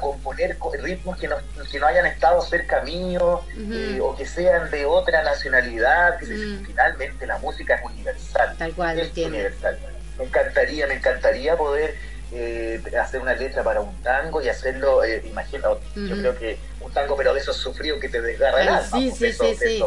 componer 0.00 0.56
ritmos 0.82 1.18
que 1.18 1.28
no, 1.28 1.36
que 1.70 1.78
no 1.78 1.86
hayan 1.86 2.06
estado 2.06 2.40
cerca 2.42 2.82
mío 2.82 3.42
eh, 3.56 3.98
o 4.00 4.16
que 4.16 4.26
sean 4.26 4.70
de 4.70 4.84
otra 4.86 5.22
nacionalidad, 5.22 6.18
que 6.18 6.26
finalmente 6.66 7.26
la 7.26 7.38
música 7.38 7.74
es 7.74 7.84
universal. 7.84 8.54
Tal 8.58 8.72
cual, 8.72 8.98
es 8.98 9.16
universal. 9.16 9.78
Me 10.18 10.24
encantaría, 10.24 10.86
me 10.86 10.94
encantaría 10.94 11.56
poder 11.56 11.96
eh, 12.32 12.82
hacer 13.00 13.20
una 13.20 13.34
letra 13.34 13.62
para 13.62 13.80
un 13.80 13.94
tango 14.02 14.42
y 14.42 14.48
hacerlo, 14.48 15.04
eh, 15.04 15.22
imagina, 15.26 15.68
yo 15.94 16.16
creo 16.16 16.38
que 16.38 16.58
un 16.80 16.92
tango 16.92 17.16
pero 17.16 17.34
de 17.34 17.40
esos 17.40 17.56
sufridos 17.56 18.00
que 18.00 18.08
te 18.08 18.20
desgarra 18.20 18.62
el 18.62 18.68
alma. 18.68 18.98
Sí, 18.98 19.10
sí, 19.10 19.32
sí, 19.32 19.56
sí. 19.56 19.84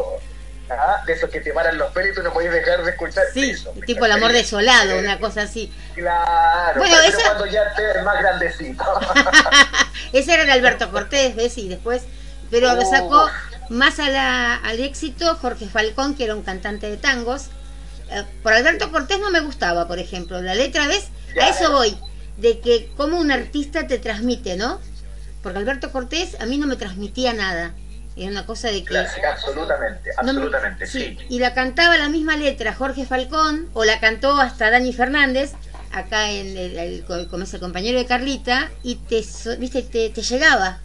¿Ah? 0.70 1.02
de 1.06 1.12
esos 1.12 1.30
que 1.30 1.40
te 1.40 1.52
paran 1.52 1.78
los 1.78 1.92
pelos 1.92 2.12
y 2.12 2.14
tú 2.14 2.22
no 2.22 2.32
puedes 2.32 2.52
dejar 2.52 2.84
de 2.84 2.90
escuchar 2.90 3.24
sí, 3.32 3.54
tipo 3.86 4.04
el 4.04 4.12
amor 4.12 4.32
desolado, 4.32 4.98
una 4.98 5.18
cosa 5.18 5.42
así. 5.42 5.72
Claro, 5.94 6.78
bueno, 6.78 6.96
pero 7.04 7.18
cuando 7.24 7.46
ya 7.46 7.62
estés 7.64 8.04
más 8.04 8.18
grandecito. 8.18 8.84
ese 10.12 10.34
era 10.34 10.42
el 10.44 10.50
Alberto 10.50 10.90
Cortés, 10.90 11.36
¿ves? 11.36 11.58
Y 11.58 11.68
después, 11.68 12.02
pero 12.50 12.74
lo 12.74 12.82
sacó 12.82 13.28
más 13.68 13.98
a 13.98 14.08
la, 14.08 14.56
al 14.56 14.80
éxito 14.80 15.34
Jorge 15.36 15.68
Falcón, 15.68 16.14
que 16.14 16.24
era 16.24 16.34
un 16.34 16.42
cantante 16.42 16.88
de 16.90 16.96
tangos. 16.96 17.46
Eh, 18.10 18.24
por 18.42 18.52
Alberto 18.52 18.90
Cortés 18.90 19.18
no 19.18 19.30
me 19.30 19.40
gustaba, 19.40 19.86
por 19.86 19.98
ejemplo. 19.98 20.40
La 20.40 20.54
letra, 20.54 20.86
¿ves? 20.86 21.08
A 21.40 21.48
eso 21.48 21.72
voy 21.72 21.98
de 22.38 22.60
que 22.60 22.90
como 22.96 23.18
un 23.18 23.30
artista 23.30 23.86
te 23.86 23.98
transmite, 23.98 24.56
¿no? 24.56 24.80
Porque 25.42 25.58
Alberto 25.58 25.92
Cortés 25.92 26.40
a 26.40 26.46
mí 26.46 26.56
no 26.56 26.66
me 26.66 26.76
transmitía 26.76 27.32
nada. 27.34 27.74
Era 28.18 28.32
una 28.32 28.46
cosa 28.46 28.68
de 28.68 28.82
que... 28.82 28.98
absolutamente, 28.98 30.10
absolutamente, 30.16 30.86
sí. 30.86 31.16
Y 31.28 31.38
la 31.38 31.54
cantaba 31.54 31.96
la 31.96 32.08
misma 32.08 32.36
letra 32.36 32.74
Jorge 32.74 33.06
Falcón, 33.06 33.68
o 33.74 33.84
la 33.84 34.00
cantó 34.00 34.40
hasta 34.40 34.70
Dani 34.70 34.92
Fernández, 34.92 35.52
acá 35.92 36.28
en 36.30 36.56
el, 36.56 37.04
como 37.30 37.44
es 37.44 37.54
el 37.54 37.60
compañero 37.60 37.96
de 37.96 38.06
Carlita, 38.06 38.70
y 38.82 38.96
te, 38.96 39.24
viste, 39.58 39.82
te, 39.82 40.10
llegaba. 40.10 40.80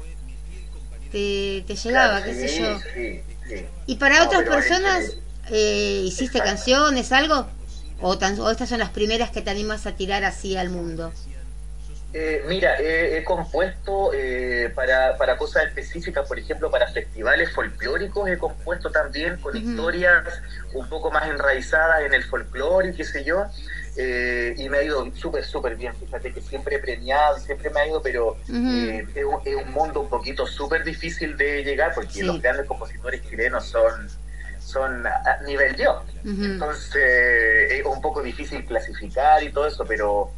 Te, 1.12 1.64
te 1.66 1.76
llegaba, 1.76 2.24
qué 2.24 2.34
sé 2.36 2.60
yo. 2.60 2.80
Y 3.88 3.96
para 3.96 4.24
otras 4.24 4.44
personas, 4.44 5.18
eh, 5.50 6.04
¿hiciste 6.06 6.40
canciones, 6.40 7.12
algo? 7.12 7.48
O, 8.00 8.18
tan, 8.18 8.40
¿O 8.40 8.52
estas 8.52 8.70
son 8.70 8.80
las 8.80 8.90
primeras 8.90 9.32
que 9.32 9.42
te 9.42 9.50
animas 9.50 9.88
a 9.88 9.94
tirar 9.94 10.24
así 10.24 10.56
al 10.56 10.70
mundo? 10.70 11.12
Eh, 12.16 12.44
mira, 12.48 12.76
he 12.80 13.24
compuesto 13.24 14.12
eh, 14.14 14.72
para, 14.76 15.18
para, 15.18 15.36
cosas 15.36 15.66
específicas, 15.66 16.28
por 16.28 16.38
ejemplo, 16.38 16.70
para 16.70 16.88
festivales 16.88 17.52
folclóricos, 17.52 18.30
he 18.30 18.38
compuesto 18.38 18.92
también 18.92 19.38
con 19.38 19.58
historias 19.58 20.24
un 20.76 20.88
poco 20.90 21.10
más 21.10 21.28
enraizadas 21.28 22.04
en 22.04 22.14
el 22.14 22.24
folclore 22.24 22.90
y 22.90 22.94
qué 22.94 23.04
sé 23.04 23.24
yo, 23.24 23.48
eh, 23.98 24.54
y 24.56 24.70
me 24.70 24.78
ha 24.78 24.84
ido 24.84 25.12
súper, 25.16 25.44
súper 25.44 25.76
bien. 25.76 25.96
Fíjate 25.96 26.32
que 26.32 26.42
siempre 26.42 26.76
he 26.76 26.80
premiado, 26.80 27.40
siempre 27.40 27.72
me 27.72 27.80
ha 27.80 27.88
ido, 27.88 28.00
pero 28.04 28.38
es, 28.46 28.56
un, 29.26 29.72
mundo 29.72 30.02
un 30.02 30.10
poquito 30.10 30.46
súper 30.46 30.84
difícil 30.84 31.36
de 31.36 31.64
llegar 31.64 31.96
porque 31.96 32.22
los 32.22 32.40
grandes 32.40 32.68
compositores 32.68 33.24
chilenos 33.28 33.66
son 33.66 34.08
son 34.60 35.06
a 35.06 35.42
nivel 35.46 35.76
yo. 35.76 36.04
Entonces 36.24 37.72
es 37.72 37.86
un 37.86 38.02
poco 38.02 38.22
difícil 38.22 38.64
clasificar 38.66 39.44
y 39.44 39.52
todo 39.52 39.68
eso, 39.68 39.84
pero 39.86 40.32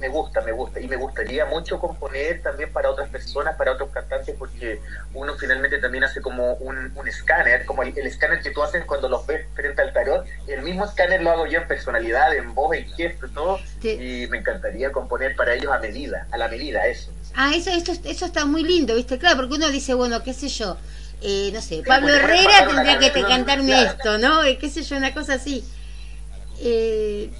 me, 0.00 0.08
gusta, 0.08 0.40
me 0.42 0.52
gusta. 0.52 0.80
Y 0.80 0.88
me 0.88 0.96
gustaría 0.96 1.44
mucho 1.46 1.78
componer 1.78 2.42
también 2.42 2.72
para 2.72 2.90
otras 2.90 3.08
personas, 3.08 3.56
para 3.56 3.72
otros 3.72 3.90
cantantes, 3.90 4.34
porque 4.38 4.80
uno 5.14 5.34
finalmente 5.34 5.78
también 5.78 6.04
hace 6.04 6.20
como 6.20 6.54
un, 6.54 6.92
escáner, 7.06 7.64
como 7.64 7.82
el, 7.82 7.96
escáner 7.98 8.40
que 8.40 8.50
tú 8.50 8.62
haces 8.62 8.84
cuando 8.84 9.08
los 9.08 9.26
ves 9.26 9.46
frente 9.54 9.82
al 9.82 9.92
tarot. 9.92 10.26
El 10.46 10.62
mismo 10.62 10.84
escáner 10.84 11.22
lo 11.22 11.30
hago 11.30 11.46
yo 11.46 11.60
en 11.60 11.68
personalidad, 11.68 12.34
en 12.34 12.54
voz, 12.54 12.76
en 12.76 12.88
gesto, 12.92 13.28
todo. 13.28 13.58
Y 13.82 14.26
me 14.28 14.38
encantaría 14.38 14.92
componer 14.92 15.34
para 15.36 15.54
ellos 15.54 15.72
a 15.72 15.78
medida, 15.78 16.26
a 16.30 16.36
la 16.36 16.48
medida, 16.48 16.86
eso. 16.86 17.10
Ah, 17.34 17.52
eso, 17.54 17.70
eso, 17.70 17.92
eso 18.04 18.26
está 18.26 18.44
muy 18.44 18.62
lindo, 18.62 18.94
¿viste? 18.94 19.18
Claro, 19.18 19.36
porque 19.36 19.54
uno 19.54 19.70
dice, 19.70 19.94
bueno, 19.94 20.22
qué 20.22 20.34
sé 20.34 20.48
yo. 20.48 20.76
Eh, 21.24 21.50
no 21.52 21.62
sé, 21.62 21.82
Pablo 21.86 22.08
Herrera 22.08 22.66
tendría 22.66 22.98
que 22.98 23.10
te 23.10 23.22
cantarme 23.22 23.84
esto, 23.84 24.18
¿no? 24.18 24.42
Eh, 24.42 24.58
qué 24.58 24.68
sé 24.68 24.82
yo, 24.82 24.96
una 24.96 25.14
cosa 25.14 25.34
así. 25.34 25.64
Eh, 26.60 27.30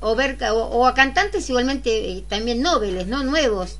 o 0.00 0.14
ver 0.14 0.38
o, 0.52 0.86
a 0.86 0.94
cantantes 0.94 1.48
igualmente 1.48 1.90
eh, 2.10 2.24
también 2.28 2.62
nobles, 2.62 3.06
¿no? 3.06 3.24
Nuevos, 3.24 3.78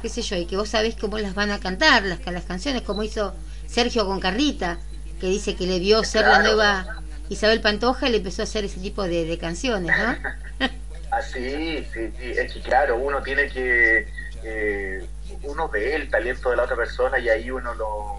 qué 0.00 0.08
sé 0.08 0.22
yo, 0.22 0.36
y 0.36 0.46
que 0.46 0.56
vos 0.56 0.70
sabés 0.70 0.96
cómo 0.96 1.18
las 1.18 1.34
van 1.34 1.50
a 1.50 1.60
cantar 1.60 2.04
las, 2.04 2.24
las 2.24 2.44
canciones, 2.44 2.82
como 2.82 3.02
hizo 3.02 3.34
Sergio 3.66 4.06
con 4.06 4.20
Carlita, 4.20 4.78
que 5.20 5.26
dice 5.26 5.56
que 5.56 5.66
le 5.66 5.78
vio 5.78 6.04
ser 6.04 6.22
la 6.26 6.42
nueva 6.42 7.02
Isabel 7.28 7.60
Pantoja 7.60 8.08
y 8.08 8.12
le 8.12 8.16
empezó 8.18 8.42
a 8.42 8.44
hacer 8.44 8.64
ese 8.64 8.80
tipo 8.80 9.02
de, 9.02 9.36
canciones, 9.38 9.94
¿no? 9.96 10.10
Así, 10.10 10.70
ah, 11.10 11.22
sí, 11.22 11.86
sí, 11.92 12.12
es 12.20 12.52
que 12.52 12.60
claro, 12.62 12.96
uno 12.96 13.22
tiene 13.22 13.48
que, 13.48 14.06
eh, 14.42 15.06
uno 15.42 15.68
ve 15.68 15.94
el 15.94 16.10
talento 16.10 16.50
de 16.50 16.56
la 16.56 16.62
otra 16.62 16.76
persona 16.76 17.18
y 17.18 17.28
ahí 17.28 17.50
uno 17.50 17.74
lo, 17.74 18.18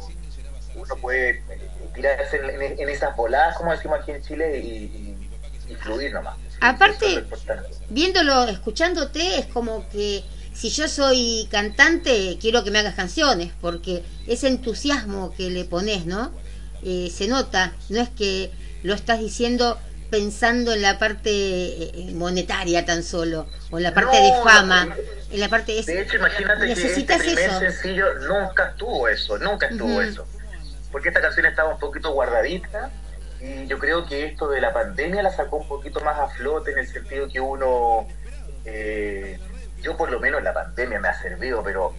uno 0.76 0.96
puede 1.02 1.30
eh, 1.30 1.70
tirarse 1.96 2.38
en, 2.38 2.90
esas 2.90 3.16
voladas, 3.16 3.58
como 3.58 3.72
decimos 3.72 4.00
aquí 4.02 4.12
en 4.12 4.22
Chile, 4.22 4.60
y, 4.60 5.16
y 5.68 5.76
fluir 5.76 6.14
nomás. 6.14 6.38
Aparte, 6.62 7.26
viéndolo, 7.89 8.45
escuchándote, 8.45 9.39
es 9.39 9.45
como 9.45 9.88
que 9.89 10.24
si 10.54 10.69
yo 10.69 10.88
soy 10.88 11.48
cantante, 11.50 12.38
quiero 12.41 12.63
que 12.63 12.72
me 12.72 12.80
hagas 12.80 12.95
canciones, 12.95 13.52
porque 13.62 14.04
ese 14.28 14.48
entusiasmo 14.48 15.34
que 15.36 15.50
le 15.50 15.63
pones, 15.63 16.06
¿no? 16.06 16.32
Eh, 16.84 17.12
se 17.13 17.28
nota, 17.28 17.74
no 17.89 18.02
es 18.02 18.10
que 18.10 18.52
lo 18.84 18.93
estás 18.93 19.19
diciendo 19.19 19.78
pensando 20.10 20.74
en 20.74 20.82
la 20.82 20.98
parte 20.98 21.30
eh, 21.30 22.12
monetaria 22.13 22.86
tan 22.86 23.04
solo, 23.04 23.48
o 23.69 23.78
en 23.78 23.84
la 23.84 23.93
parte 23.93 24.17
de 24.17 24.32
fama, 24.43 24.95
en 25.32 25.39
la 25.39 25.50
parte 25.50 25.74
de, 25.74 25.84
de 25.84 26.02
hecho, 26.02 26.17
imagínate 26.17 26.65
que 26.65 26.72
este 26.74 27.17
primer 27.17 27.60
sencillo 27.60 28.06
nunca 28.28 28.69
estuvo 28.69 29.08
eso, 29.08 29.38
nunca 29.38 29.67
estuvo 29.67 30.02
eso, 30.02 30.26
porque 30.91 31.10
esta 31.10 31.22
canción 31.22 31.45
estaba 31.45 31.74
un 31.74 31.80
poquito 31.80 32.12
guardadita, 32.12 32.91
y 33.41 33.67
yo 33.67 33.80
creo 33.80 34.06
que 34.06 34.25
esto 34.25 34.49
de 34.49 34.60
la 34.60 34.73
pandemia 34.73 35.23
la 35.23 35.32
sacó 35.32 35.58
un 35.58 35.67
poquito 35.67 36.02
más 36.02 36.19
a 36.19 36.28
flote 36.28 36.71
en 36.71 36.80
el 36.80 36.88
sentido 36.88 37.28
que 37.30 37.39
uno, 37.39 38.08
eh, 38.65 39.39
yo 39.82 39.95
por 39.95 40.12
lo 40.12 40.19
menos 40.19 40.43
la 40.43 40.54
pandemia 40.54 40.99
me 40.99 41.08
ha 41.08 41.21
servido, 41.21 41.63
pero 41.63 41.93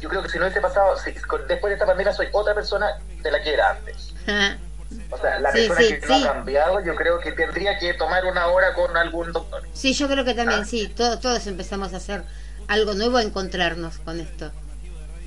yo 0.00 0.08
creo 0.08 0.22
que 0.22 0.30
si 0.30 0.38
no 0.38 0.44
hubiese 0.44 0.60
pasado, 0.60 0.94
después 1.04 1.46
de 1.46 1.72
esta 1.74 1.86
pandemia 1.86 2.12
soy 2.12 2.28
otra 2.32 2.54
persona 2.54 2.86
de 3.22 3.30
la 3.30 3.42
que 3.42 3.52
era 3.54 3.70
antes. 3.70 4.14
O 5.08 5.18
sea, 5.18 5.38
la 5.38 5.52
persona 5.52 5.78
que 5.78 6.00
no 6.04 6.14
ha 6.16 6.32
cambiado, 6.32 6.84
yo 6.84 6.96
creo 6.96 7.20
que 7.20 7.30
tendría 7.30 7.78
que 7.78 7.94
tomar 7.94 8.24
una 8.24 8.48
hora 8.48 8.74
con 8.74 8.96
algún 8.96 9.32
doctor. 9.32 9.62
Sí, 9.72 9.92
yo 9.92 10.08
creo 10.08 10.24
que 10.24 10.34
también, 10.34 10.62
ah. 10.62 10.64
sí, 10.64 10.88
todos, 10.88 11.20
todos 11.20 11.46
empezamos 11.46 11.94
a 11.94 11.98
hacer 11.98 12.24
algo 12.66 12.94
nuevo, 12.94 13.18
a 13.18 13.22
encontrarnos 13.22 13.98
con 13.98 14.18
esto. 14.18 14.50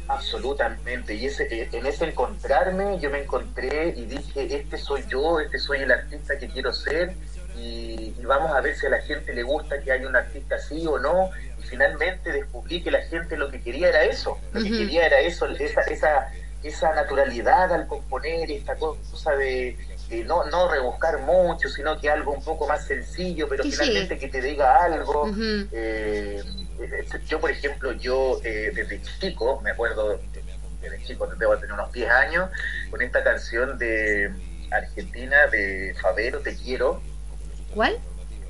Absolutamente, 0.07 1.13
y 1.15 1.27
ese, 1.27 1.43
eh, 1.49 1.69
en 1.71 1.85
ese 1.85 2.05
encontrarme 2.05 2.99
yo 2.99 3.09
me 3.09 3.23
encontré 3.23 3.93
y 3.95 4.05
dije, 4.05 4.55
este 4.55 4.77
soy 4.77 5.03
yo, 5.07 5.39
este 5.39 5.57
soy 5.57 5.79
el 5.79 5.91
artista 5.91 6.37
que 6.37 6.49
quiero 6.49 6.73
ser 6.73 7.15
y, 7.57 8.13
vamos 8.25 8.51
a 8.51 8.61
ver 8.61 8.75
si 8.75 8.85
a 8.85 8.89
la 8.89 9.01
gente 9.01 9.33
le 9.33 9.43
gusta 9.43 9.79
que 9.81 9.91
haya 9.91 10.07
un 10.07 10.15
artista 10.15 10.55
así 10.55 10.85
o 10.87 10.97
no. 10.97 11.29
Y 11.59 11.63
finalmente 11.63 12.31
descubrí 12.31 12.81
que 12.81 12.91
la 12.91 13.01
gente 13.01 13.37
lo 13.37 13.49
que 13.49 13.61
quería 13.61 13.89
era 13.89 14.03
eso, 14.03 14.39
lo 14.53 14.63
que 14.63 14.71
quería 14.71 15.05
era 15.05 15.19
eso, 15.19 15.45
esa, 15.45 15.81
esa, 15.81 16.31
esa 16.63 16.93
naturalidad 16.93 17.71
al 17.71 17.87
componer, 17.87 18.49
esta 18.49 18.75
cosa 18.75 19.35
de, 19.35 19.77
no, 20.25 20.45
no 20.45 20.69
rebuscar 20.69 21.19
mucho, 21.19 21.69
sino 21.69 21.99
que 21.99 22.09
algo 22.09 22.31
un 22.33 22.43
poco 22.43 22.67
más 22.67 22.85
sencillo, 22.85 23.47
pero 23.47 23.63
finalmente 23.63 24.17
que 24.17 24.27
te 24.29 24.41
diga 24.41 24.83
algo. 24.83 25.29
Eh, 25.71 26.41
yo, 27.27 27.39
por 27.39 27.51
ejemplo, 27.51 27.91
yo 27.93 28.39
eh, 28.43 28.71
desde 28.73 29.01
chico, 29.19 29.61
me 29.61 29.71
acuerdo, 29.71 30.19
desde 30.81 31.03
chico, 31.03 31.27
debo 31.27 31.57
tener 31.57 31.73
unos 31.73 31.91
10 31.91 32.09
años, 32.09 32.49
con 32.89 33.01
esta 33.01 33.23
canción 33.23 33.77
de 33.77 34.31
Argentina 34.71 35.47
de 35.47 35.95
Favero, 36.01 36.39
Te 36.39 36.55
Quiero. 36.55 37.01
¿Cuál? 37.73 37.97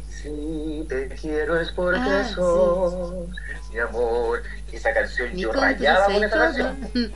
Si 0.10 0.86
te 0.88 1.10
quiero 1.10 1.60
es 1.60 1.72
porque 1.72 2.00
ah, 2.00 2.24
sos 2.24 3.28
mi 3.72 3.80
amor. 3.80 4.44
Esa 4.72 4.94
canción, 4.94 5.36
yo 5.36 5.52
rayaba 5.52 6.06
con 6.06 6.24
esa 6.24 6.38
canción. 6.38 7.12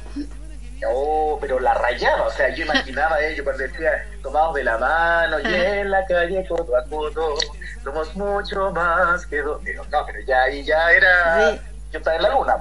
Oh, 0.88 1.38
pero 1.42 1.60
la 1.60 1.74
rayaba, 1.74 2.28
o 2.28 2.32
sea, 2.32 2.54
yo 2.54 2.66
imaginaba 2.66 3.16
a 3.16 3.26
ellos 3.26 3.44
cuando 3.44 3.64
decía 3.64 4.06
tomados 4.22 4.56
de 4.56 4.64
la 4.64 4.78
mano 4.78 5.40
y 5.40 5.46
en 5.54 5.90
la 5.90 6.06
calle 6.06 6.46
codo 6.48 6.78
a 6.78 6.84
codo 6.86 7.36
somos 7.84 8.16
mucho 8.16 8.72
más 8.72 9.26
que 9.26 9.42
dos. 9.42 9.62
no, 9.64 10.06
pero 10.06 10.20
ya 10.26 10.44
ahí 10.44 10.64
ya 10.64 10.92
era. 10.92 11.56
Yo 11.92 12.00
estaba 12.00 12.18
en 12.18 12.24
la 12.24 12.30
luna, 12.30 12.58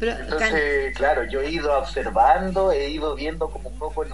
Entonces, 0.00 0.96
claro, 0.96 1.24
yo 1.24 1.40
he 1.40 1.50
ido 1.50 1.76
observando, 1.78 2.72
he 2.72 2.88
ido 2.88 3.14
viendo 3.14 3.50
como 3.50 3.70
un 3.70 3.78
poco 3.78 4.02
el, 4.02 4.10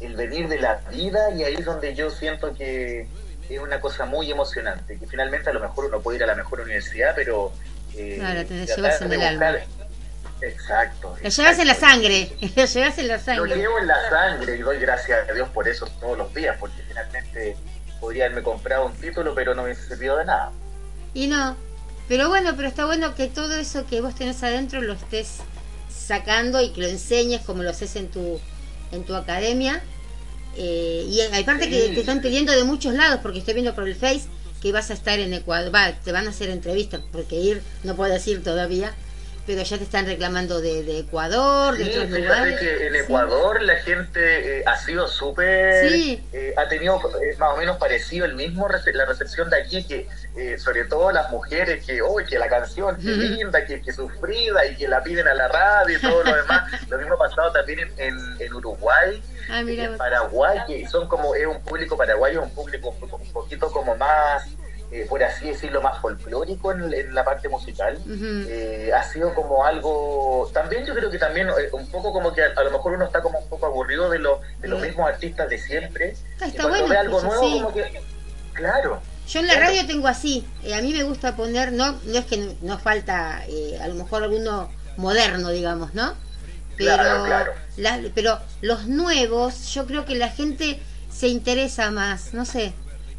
el, 0.00 0.16
venir 0.16 0.48
de 0.48 0.60
la 0.60 0.76
vida 0.90 1.30
y 1.30 1.44
ahí 1.44 1.54
es 1.54 1.64
donde 1.64 1.94
yo 1.94 2.10
siento 2.10 2.54
que 2.54 3.08
es 3.48 3.60
una 3.60 3.80
cosa 3.80 4.04
muy 4.04 4.30
emocionante, 4.30 4.98
que 4.98 5.06
finalmente 5.06 5.50
a 5.50 5.52
lo 5.52 5.60
mejor 5.60 5.86
uno 5.86 6.00
puede 6.00 6.18
ir 6.18 6.24
a 6.24 6.26
la 6.26 6.34
mejor 6.34 6.60
universidad, 6.60 7.12
pero... 7.14 7.52
Eh, 7.96 8.16
claro, 8.18 8.44
te 8.44 8.66
llevas 8.66 9.00
en 9.00 9.12
el 9.12 9.22
alma. 9.22 9.56
Exacto. 10.42 11.16
Lo 11.22 11.28
llevas 11.28 11.58
en 11.58 11.66
la 11.66 11.74
sangre, 11.74 12.30
lo 12.56 12.64
llevas 12.64 12.98
en 12.98 13.08
la 13.08 13.18
sangre. 13.18 13.48
Lo 13.48 13.56
llevo 13.56 13.78
en 13.78 13.86
la 13.86 14.10
sangre 14.10 14.56
y 14.56 14.58
doy 14.60 14.78
gracias 14.78 15.28
a 15.28 15.32
Dios 15.32 15.48
por 15.50 15.68
eso 15.68 15.86
todos 16.00 16.18
los 16.18 16.34
días, 16.34 16.56
porque 16.58 16.82
finalmente 16.86 17.56
podría 18.00 18.24
haberme 18.24 18.42
comprado 18.42 18.86
un 18.86 18.92
título, 18.92 19.34
pero 19.34 19.54
no 19.54 19.64
me 19.64 19.74
servido 19.74 20.16
de 20.16 20.24
nada. 20.24 20.52
Y 21.14 21.26
no, 21.26 21.56
pero 22.08 22.28
bueno, 22.28 22.54
pero 22.56 22.68
está 22.68 22.86
bueno 22.86 23.14
que 23.14 23.26
todo 23.26 23.56
eso 23.56 23.86
que 23.86 24.00
vos 24.00 24.14
tenés 24.14 24.42
adentro 24.42 24.80
lo 24.80 24.92
estés 24.92 25.38
sacando 25.88 26.60
y 26.62 26.70
que 26.70 26.82
lo 26.82 26.86
enseñes 26.86 27.42
como 27.42 27.62
lo 27.62 27.70
haces 27.70 27.96
en 27.96 28.08
tu, 28.08 28.40
en 28.92 29.04
tu 29.04 29.14
academia. 29.14 29.82
Eh, 30.56 31.06
y 31.08 31.20
aparte 31.20 31.68
que 31.68 31.88
te 31.88 32.00
están 32.00 32.22
pidiendo 32.22 32.52
de 32.52 32.64
muchos 32.64 32.94
lados, 32.94 33.20
porque 33.22 33.40
estoy 33.40 33.54
viendo 33.54 33.74
por 33.74 33.86
el 33.86 33.94
Face 33.94 34.22
que 34.62 34.72
vas 34.72 34.90
a 34.90 34.94
estar 34.94 35.18
en 35.18 35.34
Ecuador, 35.34 35.74
va, 35.74 35.92
te 35.92 36.12
van 36.12 36.26
a 36.26 36.30
hacer 36.30 36.48
entrevistas, 36.48 37.02
porque 37.12 37.36
ir 37.36 37.62
no 37.82 37.94
puedes 37.94 38.26
ir 38.26 38.42
todavía, 38.42 38.94
pero 39.46 39.62
ya 39.62 39.78
te 39.78 39.84
están 39.84 40.06
reclamando 40.06 40.60
de, 40.60 40.98
Ecuador, 40.98 41.76
de 41.76 41.84
otros 41.88 42.10
lugares. 42.10 42.58
que 42.58 42.86
en 42.88 42.96
Ecuador 42.96 43.62
la 43.62 43.76
gente 43.76 44.58
eh, 44.58 44.64
ha 44.66 44.76
sido 44.76 45.06
súper, 45.06 45.84
eh, 45.84 46.54
ha 46.56 46.68
tenido 46.68 47.00
eh, 47.22 47.36
más 47.38 47.54
o 47.54 47.56
menos 47.56 47.76
parecido 47.76 48.26
el 48.26 48.34
mismo 48.34 48.66
la 48.68 49.04
recepción 49.04 49.48
de 49.48 49.62
aquí, 49.62 49.84
que 49.84 50.08
sobre 50.58 50.84
todo 50.84 51.12
las 51.12 51.30
mujeres 51.30 51.84
que, 51.86 52.02
uy, 52.02 52.24
que 52.24 52.38
la 52.38 52.48
canción, 52.48 52.96
que 52.96 53.08
linda, 53.08 53.64
que, 53.64 53.80
que, 53.80 53.92
sufrida 53.92 54.66
y 54.66 54.76
que 54.76 54.88
la 54.88 55.02
piden 55.02 55.28
a 55.28 55.34
la 55.34 55.48
radio 55.48 55.96
y 55.96 56.00
todo 56.00 56.24
lo 56.24 56.34
demás. 56.34 56.70
lo 56.90 56.98
mismo 56.98 57.14
ha 57.14 57.18
pasado 57.18 57.52
también 57.52 57.80
en, 57.96 58.18
en, 58.38 58.54
Uruguay. 58.54 59.22
Ah, 59.48 59.60
en 59.60 59.96
Paraguay, 59.96 60.58
que 60.66 60.88
son 60.88 61.08
como, 61.08 61.34
es 61.34 61.46
un 61.46 61.62
público 61.62 61.96
paraguayo, 61.96 62.42
un 62.42 62.50
público 62.50 62.94
un 63.00 63.32
poquito 63.32 63.70
como 63.70 63.94
más 63.96 64.44
eh, 64.96 65.04
por 65.06 65.22
así 65.22 65.48
decirlo, 65.48 65.82
más 65.82 66.00
folclórico 66.00 66.72
en, 66.72 67.14
la 67.14 67.22
parte 67.22 67.50
musical. 67.50 67.98
Eh, 68.08 68.90
ha 68.94 69.02
sido 69.02 69.34
como 69.34 69.64
algo, 69.64 70.50
también 70.54 70.86
yo 70.86 70.94
creo 70.94 71.10
que 71.10 71.18
también 71.18 71.48
eh, 71.48 71.68
un 71.72 71.86
poco 71.90 72.14
como 72.14 72.32
que 72.32 72.42
a, 72.42 72.62
lo 72.62 72.70
mejor 72.70 72.94
uno 72.94 73.04
está 73.04 73.20
como 73.20 73.38
un 73.38 73.48
poco 73.48 73.66
aburrido 73.66 74.08
de, 74.08 74.18
lo, 74.20 74.40
de 74.58 74.68
los 74.68 74.80
mismos 74.80 75.06
artistas 75.06 75.50
de 75.50 75.58
siempre. 75.58 76.16
Ah, 76.40 76.46
está 76.46 76.66
bueno, 76.66 76.88
ve 76.88 76.96
algo 76.96 77.20
nuevo, 77.20 77.52
como 77.52 77.74
que, 77.74 78.00
claro. 78.54 79.02
Yo 79.28 79.40
en 79.40 79.48
la 79.48 79.60
radio 79.60 79.86
tengo 79.86 80.08
así, 80.08 80.46
a 80.74 80.80
mí 80.80 80.94
me 80.94 81.02
gusta 81.02 81.36
poner, 81.36 81.72
no, 81.72 82.00
no 82.04 82.18
es 82.18 82.24
que 82.24 82.56
no, 82.62 82.78
falta 82.78 83.42
a 83.80 83.88
lo 83.88 83.94
mejor 83.94 84.22
alguno 84.22 84.70
moderno, 84.96 85.50
digamos, 85.50 85.92
¿no? 85.94 86.14
Pero, 86.78 87.24
claro, 87.76 88.10
pero 88.14 88.38
los 88.62 88.86
nuevos, 88.86 89.74
yo 89.74 89.86
creo 89.86 90.06
que 90.06 90.14
la 90.14 90.28
gente 90.28 90.80
se 91.10 91.28
interesa 91.28 91.90
más, 91.90 92.32
no 92.34 92.44
sé, 92.44 92.72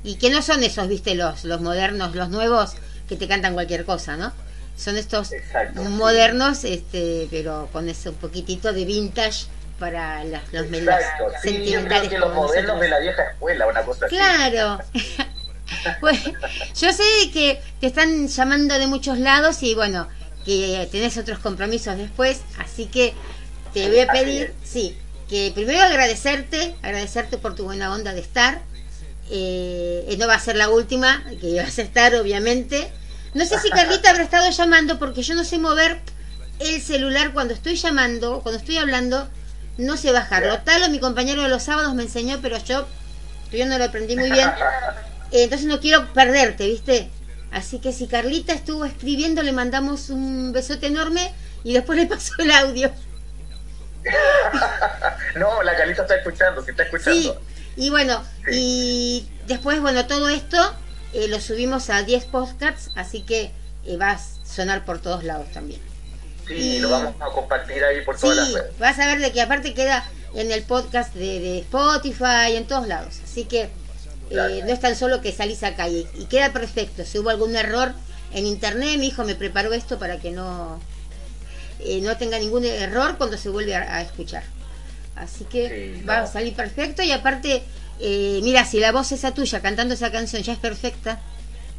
y 0.04 0.16
que 0.16 0.30
no 0.30 0.42
son 0.42 0.64
esos, 0.64 0.88
viste, 0.88 1.16
los, 1.16 1.44
los 1.44 1.62
modernos, 1.62 2.16
los 2.16 2.30
nuevos 2.30 2.76
que 3.08 3.16
te 3.16 3.28
cantan 3.28 3.54
cualquier 3.54 3.86
cosa, 3.86 4.18
¿no? 4.18 4.32
Son 4.76 4.96
estos 4.96 5.32
modernos, 5.76 6.64
este, 6.64 7.28
pero 7.32 7.68
con 7.72 7.90
ese 7.90 8.10
un 8.10 8.16
poquitito 8.16 8.74
de 8.74 8.86
vintage 8.86 9.48
para 9.80 10.24
las, 10.24 10.42
los 10.54 10.70
medios 10.70 10.96
sentimentales. 11.42 12.10
que 12.10 12.20
los 12.20 12.34
modernos 12.34 12.80
de 12.80 12.90
la 12.90 13.00
vieja 13.00 13.24
escuela, 13.24 13.68
una 13.68 13.84
cosa 13.84 14.08
claro. 14.08 14.80
pues, 16.00 16.20
yo 16.80 16.92
sé 16.94 17.04
que 17.34 17.62
te 17.80 17.88
están 17.88 18.28
llamando 18.28 18.78
de 18.78 18.88
muchos 18.88 19.18
lados 19.18 19.64
y 19.64 19.74
bueno, 19.76 20.08
que 20.46 20.88
tenés 20.92 21.18
otros 21.18 21.40
compromisos 21.40 21.98
después, 21.98 22.42
así 22.60 22.86
que 22.86 23.14
te 23.74 23.88
voy 23.90 24.00
a 24.00 24.08
pedir, 24.08 24.54
sí, 24.64 24.98
que 25.30 25.52
primero 25.54 25.82
agradecerte, 25.82 26.76
agradecerte 26.82 27.38
por 27.38 27.56
tu 27.56 27.66
buena 27.66 27.94
onda 27.94 28.14
de 28.14 28.22
estar, 28.22 28.62
eh, 29.30 30.16
no 30.18 30.28
va 30.28 30.36
a 30.36 30.40
ser 30.40 30.56
la 30.56 30.70
última, 30.70 31.24
que 31.40 31.56
vas 31.62 31.78
a 31.80 31.82
estar 31.82 32.16
obviamente. 32.16 32.92
No 33.34 33.46
sé 33.46 33.60
si 33.60 33.70
Carlita 33.70 34.10
habrá 34.10 34.24
estado 34.24 34.50
llamando 34.50 34.98
porque 35.00 35.22
yo 35.22 35.36
no 35.36 35.44
sé 35.44 35.58
mover 35.58 36.00
el 36.60 36.82
celular 36.82 37.34
cuando 37.34 37.54
estoy 37.54 37.76
llamando, 37.76 38.42
cuando 38.42 38.60
estoy 38.60 38.78
hablando, 38.78 39.28
no 39.78 39.98
sé 39.98 40.12
bajarlo. 40.12 40.60
Tal 40.62 40.90
mi 40.90 41.00
compañero 41.00 41.44
de 41.44 41.50
los 41.50 41.64
sábados 41.64 41.94
me 41.94 42.04
enseñó, 42.04 42.40
pero 42.42 42.58
yo, 42.58 42.88
yo 43.52 43.66
no 43.66 43.78
lo 43.78 43.84
aprendí 43.84 44.16
muy 44.16 44.32
bien. 44.32 44.50
Eh, 45.32 45.44
entonces 45.44 45.68
no 45.68 45.80
quiero 45.80 46.12
perderte, 46.14 46.68
¿viste? 46.68 47.10
Así 47.52 47.80
que 47.80 47.92
si 47.92 48.08
Carlita 48.08 48.54
estuvo 48.54 48.86
escribiendo, 48.86 49.44
le 49.44 49.52
mandamos 49.52 50.10
un 50.10 50.52
besote 50.52 50.88
enorme 50.88 51.34
y 51.64 51.74
después 51.74 52.00
le 52.00 52.08
pasó 52.08 52.34
el 52.40 52.52
audio. 52.52 52.92
no, 55.36 55.64
la 55.64 55.76
Carlita 55.76 56.04
está 56.04 56.16
escuchando, 56.16 56.64
si 56.64 56.72
está 56.72 56.84
escuchando. 56.84 57.42
Y 57.78 57.92
bueno, 57.92 58.24
y 58.52 59.28
después, 59.46 59.80
bueno, 59.80 60.08
todo 60.08 60.30
esto 60.30 60.58
eh, 61.14 61.28
lo 61.28 61.40
subimos 61.40 61.92
a 61.92 62.02
10 62.02 62.26
podcasts, 62.26 62.90
así 62.96 63.22
que 63.22 63.52
eh, 63.86 63.98
va 63.98 64.12
a 64.12 64.20
sonar 64.20 64.84
por 64.84 65.00
todos 65.00 65.24
lados 65.24 65.48
también. 65.54 65.80
Sí, 66.48 66.80
lo 66.80 66.90
vamos 66.90 67.14
a 67.22 67.26
compartir 67.26 67.84
ahí 67.84 68.02
por 68.02 68.18
todas 68.18 68.36
las 68.36 68.54
redes. 68.54 68.80
Vas 68.80 68.98
a 68.98 69.06
ver 69.06 69.20
de 69.20 69.32
que 69.32 69.42
aparte 69.42 69.76
queda 69.76 70.04
en 70.34 70.52
el 70.52 70.64
podcast 70.64 71.14
de, 71.14 71.60
Spotify, 71.60 72.56
en 72.56 72.66
todos 72.66 72.88
lados. 72.88 73.20
Así 73.24 73.46
que 73.46 73.70
eh, 74.32 74.62
no 74.66 74.74
es 74.74 74.80
tan 74.80 74.96
solo 74.96 75.22
que 75.22 75.32
salís 75.32 75.62
acá 75.62 75.88
y, 75.88 76.08
y, 76.16 76.26
queda 76.26 76.52
perfecto. 76.52 77.06
Si 77.06 77.20
hubo 77.20 77.30
algún 77.30 77.56
error 77.56 77.94
en 78.34 78.48
internet, 78.48 78.98
mi 78.98 79.08
hijo 79.08 79.24
me 79.24 79.36
preparó 79.36 79.72
esto 79.74 80.00
para 80.00 80.18
que 80.20 80.32
no, 80.32 80.80
no 82.02 82.18
tenga 82.18 82.40
ningún 82.40 82.66
error 82.66 83.18
cuando 83.20 83.38
se 83.38 83.50
vuelve 83.50 83.76
a 83.76 84.02
escuchar. 84.02 84.44
Así 85.20 85.46
que 85.46 86.04
va 86.08 86.20
a 86.20 86.28
salir 86.28 86.54
perfecto 86.54 87.02
y 87.04 87.12
aparte, 87.12 87.64
eh, 88.00 88.40
mira, 88.44 88.66
si 88.66 88.80
la 88.80 88.92
voz 88.92 89.12
esa 89.12 89.34
tuya 89.34 89.62
cantando 89.62 89.94
esa 89.94 90.12
canción 90.12 90.44
ya 90.44 90.54
es 90.54 90.60
perfecta, 90.60 91.20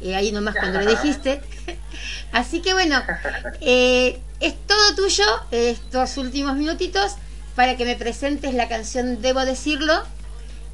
eh, 0.01 0.15
ahí 0.15 0.31
nomás 0.31 0.55
cuando 0.55 0.81
lo 0.81 0.89
dijiste. 0.91 1.41
Así 2.31 2.61
que 2.61 2.73
bueno, 2.73 3.01
eh, 3.61 4.19
es 4.39 4.55
todo 4.67 4.95
tuyo 4.95 5.25
estos 5.51 6.17
últimos 6.17 6.55
minutitos 6.55 7.13
para 7.55 7.77
que 7.77 7.85
me 7.85 7.95
presentes 7.95 8.53
la 8.53 8.67
canción 8.67 9.21
Debo 9.21 9.45
decirlo 9.45 10.03